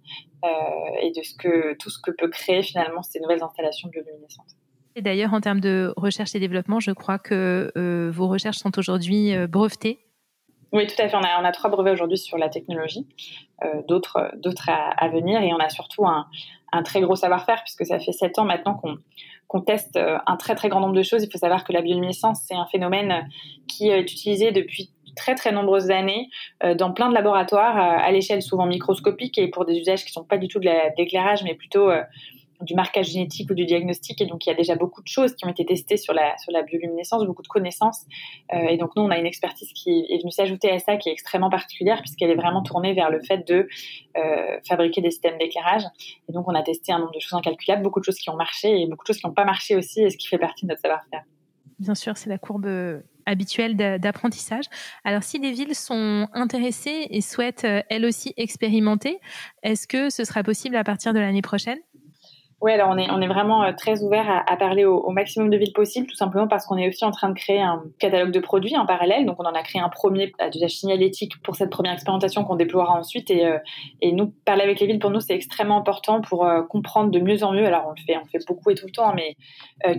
et 1.01 1.11
de 1.11 1.23
ce 1.23 1.35
que, 1.35 1.73
tout 1.75 1.89
ce 1.89 1.99
que 2.01 2.11
peut 2.11 2.27
créer 2.27 2.63
finalement 2.63 3.01
ces 3.01 3.21
nouvelles 3.21 3.41
installations 3.41 3.87
bioluminescentes. 3.87 4.57
Et 4.97 5.01
d'ailleurs, 5.01 5.33
en 5.33 5.39
termes 5.39 5.61
de 5.61 5.93
recherche 5.95 6.35
et 6.35 6.39
développement, 6.41 6.81
je 6.81 6.91
crois 6.91 7.17
que 7.17 7.71
vos 8.13 8.27
recherches 8.27 8.57
sont 8.57 8.77
aujourd'hui 8.77 9.31
brevetées 9.47 9.99
oui, 10.73 10.85
tout 10.87 11.01
à 11.01 11.07
fait. 11.07 11.15
On 11.15 11.21
a, 11.21 11.51
trois 11.51 11.69
brevets 11.69 11.93
aujourd'hui 11.93 12.17
sur 12.17 12.37
la 12.37 12.49
technologie, 12.49 13.05
euh, 13.63 13.81
d'autres, 13.87 14.17
à, 14.67 15.07
venir, 15.09 15.41
et 15.41 15.53
on 15.53 15.59
a 15.59 15.69
surtout 15.69 16.05
un, 16.05 16.27
très 16.83 17.01
gros 17.01 17.15
savoir-faire 17.15 17.63
puisque 17.63 17.85
ça 17.85 17.99
fait 17.99 18.11
sept 18.11 18.37
ans 18.37 18.43
maintenant 18.43 18.79
qu'on, 19.47 19.61
teste 19.61 19.95
euh, 19.95 20.17
un 20.27 20.35
très 20.35 20.55
très 20.55 20.69
grand 20.69 20.81
nombre 20.81 20.95
de 20.95 21.03
choses. 21.03 21.23
Il 21.23 21.31
faut 21.31 21.37
savoir 21.37 21.63
que 21.63 21.71
la 21.71 21.81
bioluminescence, 21.81 22.41
c'est 22.45 22.55
un 22.55 22.65
phénomène 22.67 23.27
qui 23.67 23.89
est 23.89 23.99
utilisé 23.99 24.51
depuis 24.51 24.91
très 25.15 25.33
très 25.33 25.51
nombreuses 25.51 25.89
années 25.89 26.29
euh, 26.63 26.75
dans 26.75 26.91
plein 26.91 27.09
de 27.09 27.13
laboratoires 27.13 27.77
à 27.77 28.11
l'échelle 28.11 28.41
souvent 28.41 28.67
microscopique 28.67 29.37
et 29.39 29.47
pour 29.47 29.65
des 29.65 29.77
usages 29.77 30.05
qui 30.05 30.11
sont 30.11 30.23
pas 30.23 30.37
du 30.37 30.47
tout 30.47 30.59
de 30.59 30.69
l'éclairage 30.97 31.43
mais 31.43 31.55
plutôt 31.55 31.89
du 32.61 32.75
marquage 32.75 33.07
génétique 33.07 33.49
ou 33.49 33.53
du 33.53 33.65
diagnostic. 33.65 34.19
Et 34.21 34.25
donc, 34.25 34.45
il 34.45 34.49
y 34.49 34.51
a 34.51 34.55
déjà 34.55 34.75
beaucoup 34.75 35.01
de 35.01 35.07
choses 35.07 35.35
qui 35.35 35.45
ont 35.45 35.49
été 35.49 35.65
testées 35.65 35.97
sur 35.97 36.13
la, 36.13 36.37
sur 36.37 36.51
la 36.51 36.63
bioluminescence, 36.63 37.25
beaucoup 37.25 37.43
de 37.43 37.47
connaissances. 37.47 38.05
Euh, 38.53 38.67
et 38.69 38.77
donc, 38.77 38.95
nous, 38.95 39.03
on 39.03 39.09
a 39.09 39.17
une 39.17 39.25
expertise 39.25 39.71
qui 39.73 40.05
est 40.09 40.19
venue 40.19 40.31
s'ajouter 40.31 40.71
à 40.71 40.79
ça, 40.79 40.97
qui 40.97 41.09
est 41.09 41.11
extrêmement 41.11 41.49
particulière, 41.49 42.01
puisqu'elle 42.01 42.31
est 42.31 42.35
vraiment 42.35 42.63
tournée 42.63 42.93
vers 42.93 43.09
le 43.09 43.21
fait 43.21 43.47
de 43.47 43.67
euh, 44.17 44.59
fabriquer 44.67 45.01
des 45.01 45.11
systèmes 45.11 45.37
d'éclairage. 45.37 45.83
Et 46.29 46.33
donc, 46.33 46.47
on 46.47 46.55
a 46.55 46.63
testé 46.63 46.91
un 46.91 46.99
nombre 46.99 47.13
de 47.13 47.19
choses 47.19 47.33
incalculables, 47.33 47.83
beaucoup 47.83 47.99
de 47.99 48.05
choses 48.05 48.17
qui 48.17 48.29
ont 48.29 48.35
marché 48.37 48.81
et 48.81 48.87
beaucoup 48.87 49.03
de 49.03 49.13
choses 49.13 49.21
qui 49.21 49.27
n'ont 49.27 49.33
pas 49.33 49.45
marché 49.45 49.75
aussi, 49.75 50.01
et 50.01 50.09
ce 50.09 50.17
qui 50.17 50.27
fait 50.27 50.39
partie 50.39 50.65
de 50.65 50.69
notre 50.69 50.81
savoir-faire. 50.81 51.23
Bien 51.79 51.93
sûr, 51.93 52.17
c'est 52.17 52.29
la 52.29 52.39
courbe 52.39 52.65
euh, 52.65 53.01
habituelle 53.27 53.75
d'apprentissage. 53.75 54.65
Alors, 55.03 55.21
si 55.21 55.39
des 55.39 55.51
villes 55.51 55.75
sont 55.75 56.27
intéressées 56.33 57.07
et 57.11 57.21
souhaitent 57.21 57.67
elles 57.89 58.05
aussi 58.05 58.33
expérimenter, 58.35 59.19
est-ce 59.61 59.87
que 59.87 60.09
ce 60.09 60.23
sera 60.23 60.41
possible 60.41 60.75
à 60.75 60.83
partir 60.83 61.13
de 61.13 61.19
l'année 61.19 61.43
prochaine? 61.43 61.77
Oui, 62.59 62.71
alors 62.71 62.89
on 62.89 62.97
est, 62.97 63.07
on 63.11 63.21
est 63.21 63.27
vraiment 63.27 63.63
euh, 63.63 63.71
très 63.71 64.01
ouvert 64.01 64.43
à, 64.47 64.57
parler 64.57 64.83
au, 64.83 65.11
maximum 65.11 65.51
de 65.51 65.57
villes 65.57 65.73
possibles, 65.73 66.07
tout 66.07 66.15
simplement 66.15 66.47
parce 66.47 66.65
qu'on 66.65 66.77
est 66.77 66.87
aussi 66.87 67.05
en 67.05 67.11
train 67.11 67.29
de 67.29 67.35
créer 67.35 67.61
un 67.61 67.83
catalogue 67.99 68.31
de 68.31 68.39
produits 68.39 68.75
en 68.75 68.87
parallèle. 68.87 69.27
Donc 69.27 69.35
on 69.39 69.45
en 69.45 69.53
a 69.53 69.61
créé 69.61 69.79
un 69.79 69.89
premier 69.89 70.31
à 70.39 70.49
d'usage 70.49 70.71
signalétique 70.71 71.39
pour 71.43 71.55
cette 71.55 71.69
première 71.69 71.93
expérimentation 71.93 72.43
qu'on 72.43 72.55
déploiera 72.55 72.97
ensuite. 72.97 73.29
Et, 73.29 73.45
euh, 73.45 73.59
et 74.01 74.11
nous, 74.11 74.33
parler 74.43 74.63
avec 74.63 74.79
les 74.79 74.87
villes, 74.87 74.97
pour 74.97 75.11
nous, 75.11 75.19
c'est 75.19 75.35
extrêmement 75.35 75.77
important 75.77 76.21
pour 76.21 76.45
euh, 76.45 76.63
comprendre 76.63 77.11
de 77.11 77.19
mieux 77.19 77.43
en 77.43 77.51
mieux. 77.51 77.65
Alors 77.65 77.85
on 77.87 77.91
le 77.91 78.01
fait, 78.03 78.17
on 78.17 78.21
le 78.21 78.29
fait 78.31 78.43
beaucoup 78.47 78.71
et 78.71 78.75
tout 78.75 78.87
le 78.87 78.91
temps, 78.91 79.13
mais 79.13 79.35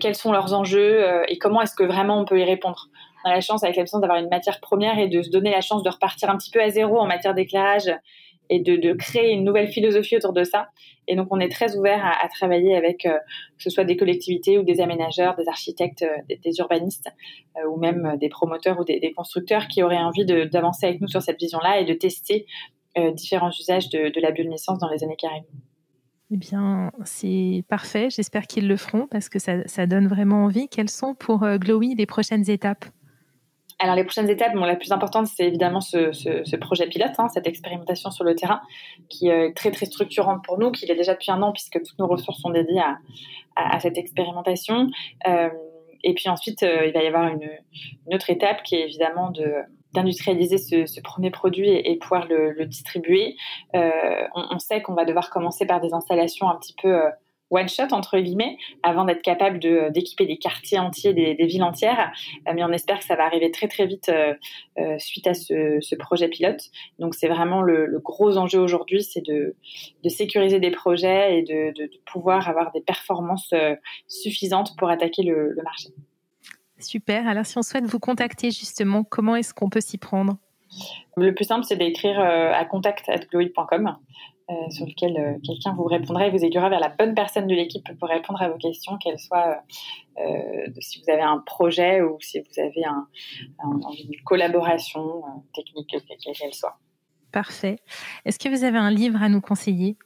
quels 0.00 0.16
sont 0.16 0.32
leurs 0.32 0.52
enjeux 0.52 1.22
et 1.28 1.38
comment 1.38 1.62
est-ce 1.62 1.74
que 1.74 1.84
vraiment 1.84 2.18
on 2.18 2.24
peut 2.24 2.40
y 2.40 2.44
répondre? 2.44 2.88
On 3.24 3.30
a 3.30 3.34
la 3.34 3.40
chance 3.40 3.62
avec 3.62 3.76
la 3.76 3.84
d'avoir 4.00 4.18
une 4.18 4.28
matière 4.28 4.60
première 4.60 4.98
et 4.98 5.08
de 5.08 5.22
se 5.22 5.30
donner 5.30 5.50
la 5.50 5.60
chance 5.60 5.82
de 5.82 5.90
repartir 5.90 6.30
un 6.30 6.36
petit 6.36 6.50
peu 6.50 6.60
à 6.60 6.70
zéro 6.70 6.98
en 6.98 7.06
matière 7.06 7.34
d'éclairage 7.34 7.90
et 8.50 8.60
de, 8.60 8.92
créer 8.94 9.32
une 9.32 9.44
nouvelle 9.44 9.68
philosophie 9.68 10.16
autour 10.16 10.32
de 10.32 10.44
ça. 10.44 10.68
Et 11.06 11.16
donc, 11.16 11.28
on 11.30 11.40
est 11.40 11.50
très 11.50 11.76
ouvert 11.76 12.04
à, 12.04 12.28
travailler 12.28 12.76
avec 12.76 13.06
euh, 13.06 13.12
que 13.56 13.62
ce 13.62 13.70
soit 13.70 13.84
des 13.84 13.96
collectivités 13.96 14.58
ou 14.58 14.62
des 14.62 14.80
aménageurs, 14.80 15.36
des 15.36 15.48
architectes, 15.48 16.02
euh, 16.02 16.36
des, 16.42 16.58
urbanistes, 16.58 17.08
euh, 17.56 17.68
ou 17.68 17.78
même 17.78 18.16
des 18.20 18.28
promoteurs 18.28 18.78
ou 18.80 18.84
des, 18.84 19.12
constructeurs 19.16 19.68
qui 19.68 19.82
auraient 19.82 19.96
envie 19.96 20.24
d'avancer 20.24 20.86
avec 20.86 21.00
nous 21.00 21.08
sur 21.08 21.22
cette 21.22 21.38
vision-là 21.40 21.80
et 21.80 21.84
de 21.84 21.94
tester 21.94 22.46
différents 23.14 23.50
usages 23.50 23.90
de, 23.90 24.08
de 24.08 24.20
la 24.20 24.32
bioluminescence 24.32 24.78
dans 24.80 24.88
les 24.88 25.04
années 25.04 25.14
qui 25.16 25.26
arrivent. 25.26 25.44
Eh 26.32 26.36
bien, 26.36 26.90
c'est 27.04 27.62
parfait. 27.68 28.08
J'espère 28.10 28.48
qu'ils 28.48 28.66
le 28.66 28.76
feront 28.76 29.06
parce 29.06 29.28
que 29.28 29.38
ça, 29.38 29.66
ça, 29.66 29.86
donne 29.86 30.08
vraiment 30.08 30.44
envie. 30.44 30.68
Quelles 30.68 30.90
sont 30.90 31.14
pour 31.14 31.46
Glowy 31.58 31.94
les 31.94 32.06
prochaines 32.06 32.50
étapes? 32.50 32.86
Alors 33.78 33.94
les 33.94 34.04
prochaines 34.04 34.28
étapes, 34.28 34.54
la 34.54 34.76
plus 34.76 34.90
importante, 34.90 35.28
c'est 35.28 35.47
évidemment 35.47 35.80
ce, 35.80 36.56
projet 36.56 36.87
pilote, 36.88 37.12
hein, 37.18 37.28
cette 37.28 37.47
expérimentation 37.47 38.11
sur 38.11 38.25
le 38.25 38.35
terrain, 38.35 38.61
qui 39.08 39.28
est 39.28 39.56
très 39.56 39.70
très 39.70 39.87
structurante 39.87 40.44
pour 40.44 40.58
nous, 40.58 40.73
qui 40.73 40.87
l'est 40.87 40.97
déjà 40.97 41.14
depuis 41.14 41.30
un 41.30 41.42
an 41.42 41.52
puisque 41.52 41.80
toutes 41.82 41.99
nos 41.99 42.08
ressources 42.08 42.40
sont 42.40 42.50
dédiées 42.50 42.82
à, 43.56 43.80
cette 43.80 43.97
expérimentation. 43.97 44.88
Euh, 45.26 45.49
et 46.02 46.14
puis 46.14 46.28
ensuite, 46.28 46.62
euh, 46.62 46.87
il 46.87 46.92
va 46.92 47.02
y 47.02 47.06
avoir 47.06 47.28
une, 47.28 47.49
autre 48.12 48.30
étape 48.30 48.62
qui 48.62 48.75
est 48.75 48.82
évidemment 48.82 49.30
de, 49.30 49.52
d'industrialiser 49.94 50.58
ce, 50.58 51.00
premier 51.00 51.30
produit 51.30 51.70
et, 51.70 51.97
pouvoir 51.99 52.26
le, 52.28 52.66
distribuer. 52.66 53.37
On, 53.75 54.58
sait 54.58 54.82
qu'on 54.82 54.94
va 54.94 55.04
devoir 55.04 55.30
commencer 55.30 55.66
par 55.66 55.80
des 55.80 55.94
installations 55.94 56.49
un 56.49 56.56
petit 56.56 56.75
peu 56.80 57.00
one 57.50 57.68
shot 57.68 57.92
entre 57.92 58.18
guillemets 58.18 58.58
avant 58.82 59.04
d'être 59.04 59.22
capable 59.22 59.58
de 59.58 59.90
d'équiper 59.90 60.26
des 60.26 60.38
quartiers 60.38 60.78
entiers, 60.78 61.14
des, 61.14 61.34
villes 61.46 61.62
entières. 61.62 62.12
Euh, 62.46 62.52
mais 62.54 62.62
on 62.64 62.72
espère 62.72 62.98
que 62.98 63.04
ça 63.04 63.16
va 63.16 63.24
arriver 63.24 63.50
très 63.50 63.68
très 63.68 63.86
vite 63.86 64.08
euh, 64.08 64.34
euh, 64.78 64.98
suite 64.98 65.26
à 65.26 65.34
ce, 65.34 65.94
projet 65.96 66.28
pilote. 66.28 66.60
Donc 66.98 67.14
c'est 67.14 67.28
vraiment 67.28 67.62
le, 67.62 67.98
gros 67.98 68.36
enjeu 68.36 68.60
aujourd'hui, 68.60 69.02
c'est 69.02 69.24
de, 69.24 69.56
de, 70.04 70.08
sécuriser 70.08 70.60
des 70.60 70.70
projets 70.70 71.38
et 71.38 71.42
de, 71.42 71.72
de, 71.74 71.90
pouvoir 72.06 72.48
avoir 72.48 72.70
des 72.72 72.80
performances 72.80 73.52
suffisantes 74.06 74.76
pour 74.76 74.88
attaquer 74.88 75.22
le, 75.22 75.56
marché. 75.64 75.88
Super. 76.78 77.26
Alors 77.26 77.44
si 77.44 77.58
on 77.58 77.62
souhaite 77.62 77.84
vous 77.84 77.98
contacter 77.98 78.50
justement, 78.50 79.02
comment 79.02 79.34
est-ce 79.34 79.52
qu'on 79.52 79.68
peut 79.68 79.80
s'y 79.80 79.98
prendre? 79.98 80.36
Le 81.16 81.34
plus 81.34 81.44
simple, 81.44 81.64
c'est 81.64 81.76
d'écrire 81.76 82.20
à 82.20 82.64
contact.glowy.com. 82.64 83.96
Euh, 84.50 84.70
sur 84.70 84.86
lequel 84.86 85.14
euh, 85.18 85.34
quelqu'un 85.44 85.74
vous 85.74 85.84
répondra 85.84 86.26
et 86.26 86.30
vous 86.30 86.42
aiguillera 86.42 86.70
vers 86.70 86.80
la 86.80 86.88
bonne 86.88 87.14
personne 87.14 87.46
de 87.46 87.54
l'équipe 87.54 87.86
pour 87.98 88.08
répondre 88.08 88.40
à 88.40 88.48
vos 88.48 88.56
questions, 88.56 88.96
qu'elles 88.96 89.18
soient 89.18 89.62
euh, 90.18 90.66
si 90.80 91.02
vous 91.02 91.12
avez 91.12 91.20
un 91.20 91.42
projet 91.44 92.00
ou 92.00 92.16
si 92.22 92.40
vous 92.40 92.58
avez 92.58 92.82
un, 92.86 93.06
une 93.62 94.22
collaboration 94.24 95.22
technique, 95.54 95.90
quelle 95.90 96.34
qu'elle 96.34 96.54
soit. 96.54 96.78
Parfait. 97.30 97.80
Est-ce 98.24 98.38
que 98.38 98.48
vous 98.48 98.64
avez 98.64 98.78
un 98.78 98.90
livre 98.90 99.22
à 99.22 99.28
nous 99.28 99.42
conseiller? 99.42 99.98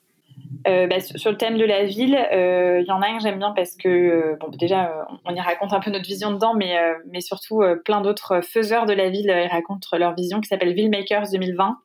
Bah, 0.65 0.99
sur 0.99 1.31
le 1.31 1.37
thème 1.37 1.57
de 1.57 1.65
la 1.65 1.85
ville, 1.85 2.19
il 2.33 2.85
y 2.85 2.91
en 2.91 3.01
a 3.01 3.07
un 3.07 3.19
que 3.19 3.23
j'aime 3.23 3.39
bien 3.39 3.53
parce 3.53 3.77
que, 3.77 4.37
bon, 4.41 4.49
déjà, 4.49 5.07
on 5.25 5.35
y 5.37 5.41
raconte 5.41 5.73
un 5.73 5.79
peu 5.79 5.93
notre 5.93 6.07
vision 6.07 6.33
dedans, 6.33 6.55
mais, 6.55 6.77
mais 7.13 7.21
surtout, 7.21 7.63
plein 7.85 8.01
d'autres 8.01 8.41
faiseurs 8.41 8.87
de 8.87 8.93
la 8.93 9.09
ville 9.09 9.31
racontent 9.51 9.97
leur 9.97 10.15
vision 10.15 10.41
qui 10.41 10.49
s'appelle 10.49 10.75
Villemakers 10.75 11.31
2020 11.31 11.79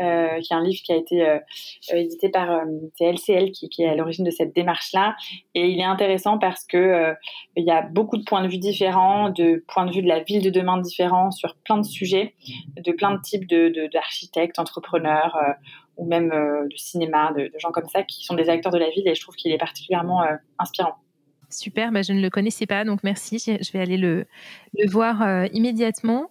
euh, 0.00 0.40
qui 0.40 0.52
est 0.52 0.56
un 0.56 0.62
livre 0.62 0.80
qui 0.84 0.92
a 0.92 0.96
été 0.96 1.26
euh, 1.26 1.38
euh, 1.92 1.96
édité 1.96 2.28
par 2.28 2.64
LCL, 3.00 3.50
qui, 3.52 3.70
est 3.78 3.88
à 3.88 3.94
l'origine 3.94 4.24
de 4.24 4.30
cette 4.30 4.54
démarche-là. 4.54 5.16
Et 5.54 5.68
il 5.68 5.80
est 5.80 5.84
intéressant 5.84 6.38
parce 6.38 6.66
que 6.66 7.14
il 7.56 7.64
y 7.64 7.70
a 7.70 7.82
beaucoup 7.82 8.18
de 8.18 8.24
points 8.24 8.42
de 8.42 8.48
vue 8.48 8.58
différents, 8.58 9.30
de 9.30 9.64
points 9.68 9.86
de 9.86 9.92
vue 9.92 10.02
de 10.02 10.08
la 10.08 10.20
ville 10.20 10.42
de 10.42 10.50
demain 10.50 10.78
différents 10.78 11.30
sur 11.30 11.56
plein 11.64 11.78
de 11.78 11.84
sujets, 11.84 12.34
de 12.76 12.92
plein 12.92 13.12
de 13.12 13.20
types 13.22 13.46
d'architectes, 13.92 14.56
de, 14.56 14.60
entrepreneurs 14.60 15.38
ou 15.96 16.06
même 16.06 16.28
de 16.28 16.76
cinéma, 16.76 17.32
de, 17.32 17.50
gens 17.58 17.70
comme 17.70 17.88
ça 17.88 18.02
qui 18.02 18.24
sont 18.24 18.34
des 18.34 18.50
acteurs 18.50 18.72
de 18.72 18.78
la 18.78 18.90
ville. 18.90 19.08
Et 19.08 19.14
je 19.14 19.20
trouve 19.20 19.34
qu'il 19.34 19.52
est 19.52 19.58
particulièrement 19.58 20.24
inspirant. 20.58 20.94
Super, 21.48 21.92
bah 21.92 22.02
je 22.02 22.12
ne 22.12 22.20
le 22.20 22.28
connaissais 22.28 22.66
pas, 22.66 22.84
donc 22.84 23.04
merci. 23.04 23.38
Je 23.38 23.72
vais 23.72 23.80
aller 23.80 23.96
le, 23.96 24.26
le 24.76 24.90
voir 24.90 25.46
immédiatement. 25.52 26.28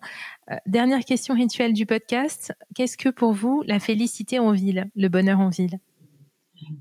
Euh, 0.51 0.55
dernière 0.67 1.03
question 1.03 1.33
rituelle 1.33 1.73
du 1.73 1.85
podcast. 1.85 2.53
Qu'est-ce 2.75 2.97
que 2.97 3.09
pour 3.09 3.33
vous 3.33 3.63
la 3.65 3.79
félicité 3.79 4.37
en 4.39 4.51
ville, 4.51 4.89
le 4.95 5.07
bonheur 5.07 5.39
en 5.39 5.49
ville? 5.49 5.79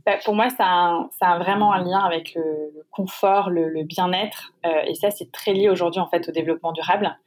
Bah, 0.04 0.18
Pour 0.24 0.34
moi, 0.34 0.50
ça 0.50 1.08
a, 1.20 1.38
vraiment 1.38 1.72
un 1.72 1.82
lien 1.82 2.00
avec 2.00 2.34
le, 2.34 2.84
confort, 2.90 3.50
le, 3.50 3.82
bien-être. 3.84 4.52
Euh, 4.66 4.82
et 4.86 4.94
ça, 4.94 5.10
c'est 5.10 5.32
très 5.32 5.52
lié 5.52 5.68
aujourd'hui 5.68 6.00
en 6.00 6.06
fait 6.08 6.28
au 6.28 6.32
développement 6.32 6.72
durable. 6.72 7.18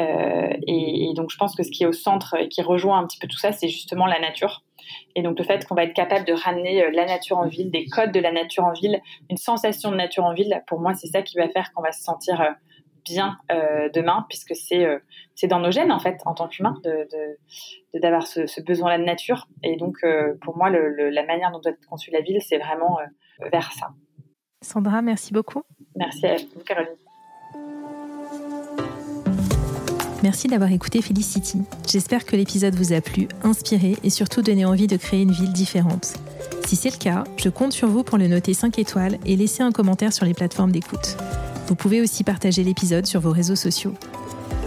Euh, 0.00 0.52
et, 0.66 1.12
donc, 1.14 1.30
je 1.30 1.36
pense 1.36 1.54
que 1.54 1.62
ce 1.62 1.70
qui 1.70 1.84
est 1.84 1.86
au 1.86 1.92
centre 1.92 2.36
et 2.38 2.48
qui 2.48 2.62
rejoint 2.62 2.98
un 2.98 3.06
petit 3.06 3.18
peu 3.18 3.28
tout 3.28 3.38
ça, 3.38 3.52
c'est 3.52 3.68
justement 3.68 4.06
la 4.06 4.18
nature. 4.18 4.62
Et 5.14 5.22
donc, 5.22 5.38
le 5.38 5.44
fait 5.44 5.66
qu'on 5.66 5.74
va 5.74 5.84
être 5.84 5.94
capable 5.94 6.24
de 6.24 6.32
ramener 6.32 6.90
la 6.92 7.04
nature 7.04 7.38
en 7.38 7.48
ville, 7.48 7.70
des 7.70 7.86
codes 7.86 8.12
de 8.12 8.20
la 8.20 8.32
nature 8.32 8.64
en 8.64 8.72
ville, 8.72 9.00
une 9.30 9.36
sensation 9.36 9.90
de 9.90 9.96
nature 9.96 10.24
en 10.24 10.32
ville, 10.32 10.62
pour 10.66 10.80
moi, 10.80 10.94
c'est 10.94 11.08
ça 11.08 11.22
qui 11.22 11.36
va 11.36 11.48
faire 11.48 11.72
qu'on 11.72 11.82
va 11.82 11.92
se 11.92 12.02
sentir 12.02 12.40
bien 13.06 13.38
euh, 13.50 13.88
demain, 13.94 14.26
puisque 14.28 14.54
c'est 14.54 14.84
euh, 14.84 14.98
c'est 15.34 15.46
dans 15.46 15.60
nos 15.60 15.70
gènes, 15.70 15.92
en 15.92 15.98
fait, 15.98 16.18
en 16.26 16.34
tant 16.34 16.48
qu'humain, 16.48 16.74
d'avoir 17.94 18.24
de, 18.24 18.42
de, 18.42 18.46
ce, 18.46 18.60
besoin-là 18.60 18.98
de 18.98 19.04
nature. 19.04 19.48
Et 19.62 19.76
donc, 19.76 19.96
euh, 20.04 20.34
pour 20.42 20.56
moi, 20.56 20.70
le, 20.70 21.10
la 21.10 21.24
manière 21.24 21.50
dont 21.50 21.60
doit 21.60 21.72
être 21.72 21.86
conçue 21.86 22.10
la 22.10 22.20
ville, 22.20 22.40
c'est 22.42 22.58
vraiment 22.58 22.98
vers 23.52 23.72
ça. 23.72 23.90
Sandra, 24.62 25.02
merci 25.02 25.32
beaucoup. 25.32 25.62
Merci 25.94 26.26
à 26.26 26.36
vous, 26.36 26.64
Caroline. 26.64 26.96
Merci 30.22 30.48
d'avoir 30.48 30.72
écouté 30.72 31.02
Felicity. 31.02 31.62
J'espère 31.86 32.24
que 32.24 32.34
l'épisode 32.34 32.74
vous 32.74 32.92
a 32.92 33.00
plu, 33.00 33.28
inspiré 33.44 33.96
et 34.02 34.10
surtout 34.10 34.42
donné 34.42 34.64
envie 34.64 34.86
de 34.86 34.96
créer 34.96 35.22
une 35.22 35.30
ville 35.30 35.52
différente. 35.52 36.14
Si 36.66 36.74
c'est 36.74 36.90
le 36.90 36.96
cas, 36.96 37.22
je 37.36 37.48
compte 37.48 37.72
sur 37.72 37.88
vous 37.88 38.02
pour 38.02 38.18
le 38.18 38.26
noter 38.26 38.54
5 38.54 38.78
étoiles 38.78 39.18
et 39.24 39.36
laisser 39.36 39.62
un 39.62 39.70
commentaire 39.70 40.12
sur 40.12 40.24
les 40.24 40.34
plateformes 40.34 40.72
d'écoute. 40.72 41.16
Vous 41.66 41.74
pouvez 41.74 42.00
aussi 42.00 42.24
partager 42.24 42.62
l'épisode 42.62 43.06
sur 43.06 43.20
vos 43.20 43.32
réseaux 43.32 43.56
sociaux. 43.56 43.94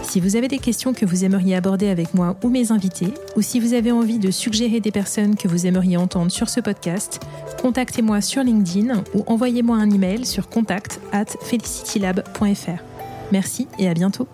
Si 0.03 0.19
vous 0.19 0.35
avez 0.35 0.47
des 0.47 0.57
questions 0.57 0.93
que 0.93 1.05
vous 1.05 1.23
aimeriez 1.23 1.55
aborder 1.55 1.88
avec 1.88 2.13
moi 2.13 2.35
ou 2.43 2.49
mes 2.49 2.71
invités, 2.71 3.13
ou 3.35 3.41
si 3.41 3.59
vous 3.59 3.73
avez 3.73 3.91
envie 3.91 4.17
de 4.17 4.31
suggérer 4.31 4.79
des 4.79 4.91
personnes 4.91 5.35
que 5.35 5.47
vous 5.47 5.67
aimeriez 5.67 5.97
entendre 5.97 6.31
sur 6.31 6.49
ce 6.49 6.59
podcast, 6.59 7.19
contactez-moi 7.62 8.21
sur 8.21 8.43
LinkedIn 8.43 9.03
ou 9.13 9.23
envoyez-moi 9.27 9.77
un 9.77 9.89
email 9.91 10.25
sur 10.25 10.49
contact 10.49 10.99
at 11.12 11.25
felicitylab.fr. 11.41 12.83
Merci 13.31 13.67
et 13.77 13.88
à 13.88 13.93
bientôt. 13.93 14.27